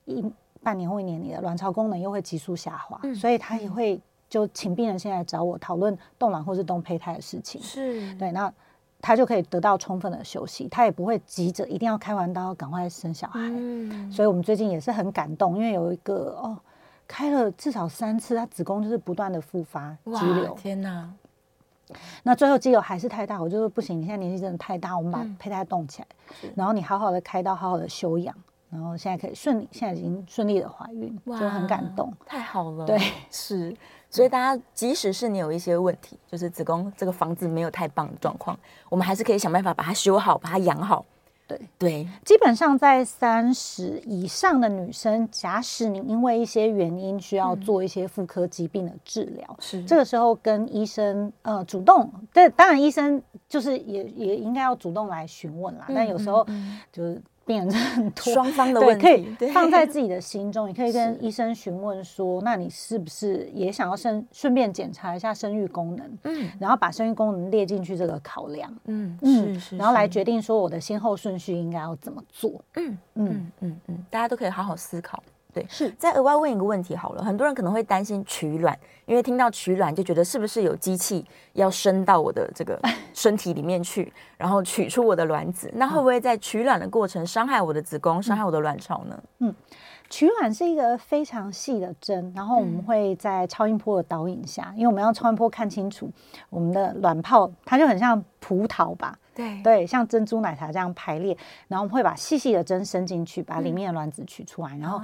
[0.05, 0.25] 一
[0.63, 8.15] 半年或一年，你的卵巢功能又会急速下滑，嗯，所以他也会就请病人先来找我讨论冻卵或是冻胚胎的事情，是。
[8.15, 8.53] 对，那。
[9.01, 13.41] 他就可以得到充分的休息，他也不会急着一定要开完刀赶快生小孩。
[13.41, 16.59] 嗯，所以我们最近也是很感动，因为有一个哦，
[17.09, 20.55] 开了至少三次，他子宫就是不断的复发肌瘤。
[20.55, 21.11] 天哪！
[22.23, 26.09] 那最后肌瘤还是太大，我就说不行，你现在年纪真的太大，我们把胚胎冻起来，
[26.45, 28.33] 嗯，然后你好好的开刀，好好的休养，
[28.71, 32.87] 然后现在可以顺利，现在已经顺利的怀孕，就很感动，太好了。
[32.87, 32.97] 对，
[33.31, 33.75] 是。
[34.11, 38.59] 所以大家，即使是你有一些问题，就是子宫这个房子没有太棒的状况，
[38.89, 41.07] 我们还是可以想办法把它修好，把它养好。
[41.47, 56.45] 对对，基本上在三十以上的女生，假使你因为一些原因需要做一些妇科疾病的治疗，是、嗯、这个时候跟医生呃主动，对，当然医生就是也也应该要主动来询问啦，嗯、但有时候
[56.93, 57.23] 就是。
[57.51, 59.05] 病人真的很多，双方的问题
[59.37, 60.69] 可以放在自己的心中。
[60.69, 64.25] 你可以跟医生询问说：“那你是不是也想要生？
[64.31, 66.19] 顺便检查一下生育功能？
[66.23, 68.73] 嗯，然后把生育功能列进去这个考量。
[68.85, 72.65] 嗯嗯，是是，然后来决定说我的先后顺序应该要怎么做。
[72.77, 75.21] 嗯嗯嗯嗯，大家都可以好好思考。”
[75.53, 75.91] 对，是。
[75.99, 81.27] 再额外问一个问题好了，很多人可能会担心取卵，因为听到取卵就觉得是不是有机器
[81.61, 82.81] 要伸到我的这个
[83.15, 89.23] 身体里面去，然后取出我的卵子，那会不会在取卵的过程伤害我的子宫，伤害我的卵巢呢？
[89.39, 89.55] 嗯，
[90.09, 96.11] 取卵是一个非常细的针，然后我们会在超音波的导引下，因为我们要超音波看清楚
[96.49, 99.17] 我们的卵泡，它就很像葡萄吧。
[99.33, 101.35] 对对，像珍珠奶茶这样排列，
[101.67, 105.01] 然后我们会把细细的针伸进去，把里面的卵子取出来，嗯、然后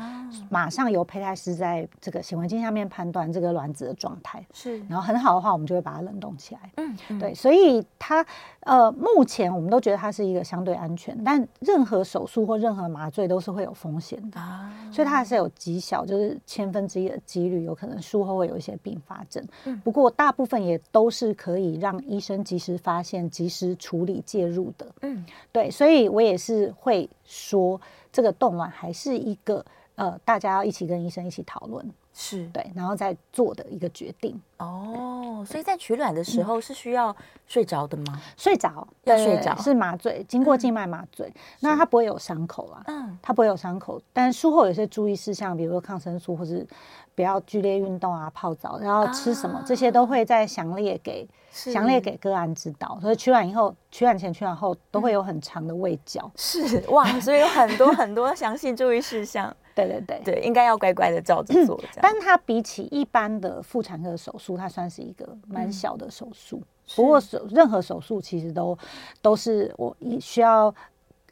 [0.51, 4.45] 马上由胚胎师在这个显微镜下面判断这个卵子的状态。
[4.53, 6.71] 是，然后很好的话，我们就会把它冷冻起来。
[6.77, 8.25] 嗯，嗯对，所以它
[8.61, 19.43] 呃，目前我们都觉得它是一个相对安全，但任何手术或任何麻醉都是会有风险的，啊、所以它还是有极小，就是千分之一的几率有可能术后会有一些并发症。
[19.65, 24.23] 嗯，不过大部分也都是可以让医生及时发现、及时处理。
[24.27, 27.81] 介入的，嗯，对，所以我也是会说，
[28.11, 31.89] 这个冻卵还是一个呃，大家要一起跟医生一起讨论，
[32.19, 34.41] 是对，然后再做的一个决定。
[34.57, 37.15] 哦，所以在取卵的时候是需要
[37.47, 38.05] 睡着的吗？
[38.15, 46.67] 嗯、睡着，要睡着，是麻醉，经过静脉麻醉，嗯、那它不会有伤口啊，嗯，它不会有伤口，但术后有些注意事项，比如说抗生素或是。
[47.15, 52.99] 不要剧烈运动啊，泡澡，然后吃什么，啊、这些都会在详列给详是列给个案指导。
[53.01, 56.31] 所以取卵以后、取卵前、取卵后都会有很长的卫教。
[56.37, 59.57] 是哇，所以有很多很多详细注意事项。
[59.77, 61.79] 对对对对，应该要乖乖的照着做。
[61.81, 66.57] 嗯、但它比起一般的妇产科手术，它算是一个蛮小的手术。
[66.57, 66.67] 嗯、
[66.97, 68.77] 不过手任何手术其实都
[69.23, 70.75] 都是我一需要。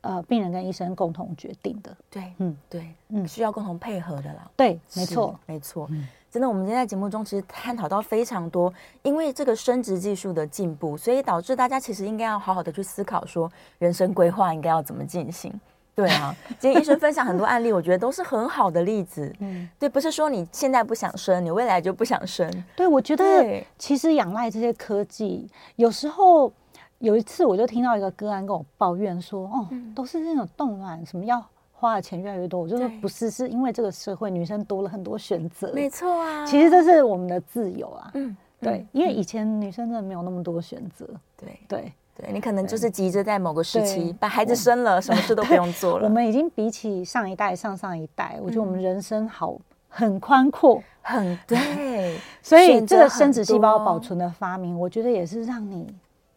[0.06, 8.70] 呃，病人跟医生共同决定的，对，嗯，对，嗯，需要共同配合的啦，对，没错，没错，嗯，真的，我们今天在节目中其实探讨到非常多，
[9.02, 15.50] 因为这个生殖技术的进步，所以导致大家其实应该要好好的去思考，说人生规划应该要怎么进行。
[15.94, 19.32] 对啊，今天医生分享很多案例，我觉得都是很好的例子。
[19.40, 22.50] 嗯，对，不是说你现在不想生，你未来就不想生。
[22.76, 26.52] 对，我觉得其实仰赖这些科技，有时候。
[27.00, 38.10] 有一次，我就听到一个个案跟我抱怨说：“哦，都是那种冻卵，什么要花的钱越来越多。”我就说：“不是，是因为这个社会女生多了很多选择。”没错啊，其实这是我们的自由啊。
[38.14, 41.06] 嗯，对，因为以前女生真的没有那么多选择。
[41.36, 46.04] 对对对，你可能就是急着在某个时期把孩子生了，什么事都不用做了。
[46.04, 49.56] 我们已经比起上一代、上上一代，我觉得我们人生好
[49.88, 52.16] 很宽阔，很 对。
[52.42, 55.86] 所以这个生殖细胞保存的发明，我觉得也是让你。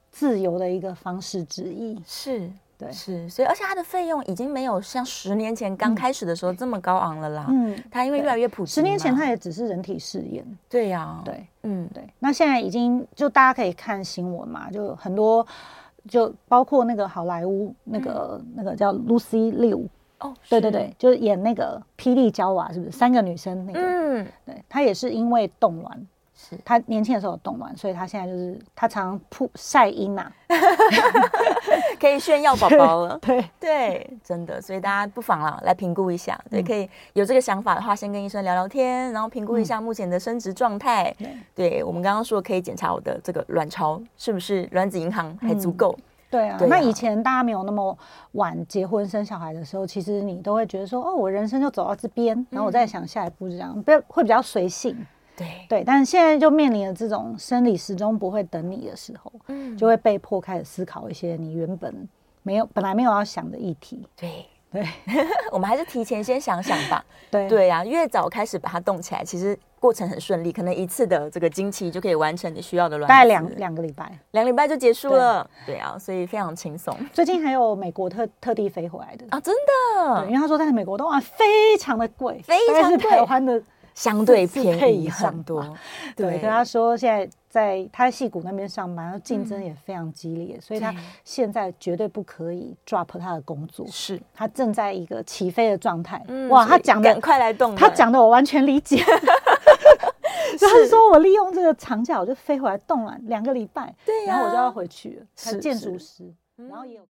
[0.09, 7.47] 自由的一个方式之一，是对，是，所以而且它的费用已经没有像十年前刚开始的时候这么高昂了啦。
[7.49, 10.45] 嗯，它因为越来越普及，十年前它也只是人体试验。
[10.69, 12.07] 对呀，对，嗯，对。
[12.19, 15.45] 那现在已经就大家可以看新闻嘛，就很多，
[16.07, 19.87] 就包括那个好莱坞那个那个叫 Lucy Liu
[20.19, 23.79] 哦，对对对，就是演那个霹雳娇娃，是不是三个女生那个？
[23.79, 26.07] 嗯，对，她也是因为冻卵。
[26.37, 26.57] 是。
[26.63, 30.31] 他年轻的时候有冻卵，所以他现在就是他常常曝晒阴呐，
[31.99, 33.17] 可以炫耀宝宝了。
[33.25, 33.43] 对。
[33.59, 41.13] 对，真的，所以大家不妨啦来评估一下，对，可以有这个想法的话，先跟医生聊聊天，然后评估一下目前的生殖状态。
[41.53, 45.97] 对，我们刚刚说可以检查我的这个卵巢是不是卵子银行还足够。
[46.29, 47.97] 对啊，那以前大家没有那么
[48.33, 55.05] 晚结婚生小孩的时候，其实你都会觉得说，哦，我人生就走到这边，然后我再想下一步这样，不会比较随性。
[55.37, 62.09] 对对，但是现在就面临了这种生理时钟不会等你的时候，嗯，就会被迫开始思考一些你原本
[62.41, 64.07] 没有、本来没有要想的议题。
[64.15, 64.85] 对对，
[65.51, 67.05] 我们还是提前先想想吧。
[67.29, 75.47] 对对呀，越早开始把它动起来，其实过程很顺利，可能一次的这个经期就可以完成你需要的卵子，大概两两个礼拜，两礼拜就结束了。
[75.65, 76.97] 对啊，所以非常轻松。
[77.13, 79.53] 最近还有美国特特地飞回来的啊，真
[79.95, 83.61] 的，因为他说在美国的话非常的贵，非常贵，台湾的。
[83.97, 85.75] 相对便宜很多，
[86.15, 90.93] 对，跟他说现在在他在矽谷那边上班，竞争也非常激烈，所以他
[91.23, 94.21] 现在绝对不可以 drop 他的工作，是。
[94.35, 96.23] 他正在一个起飞的状态。
[96.49, 99.03] 哇，他讲的快来动，他讲的我完全理解。
[100.59, 107.01] 他说我利用这个长假，我就飞回来动了两个礼拜，对，然后我就要回去了，他建筑师，然后也有。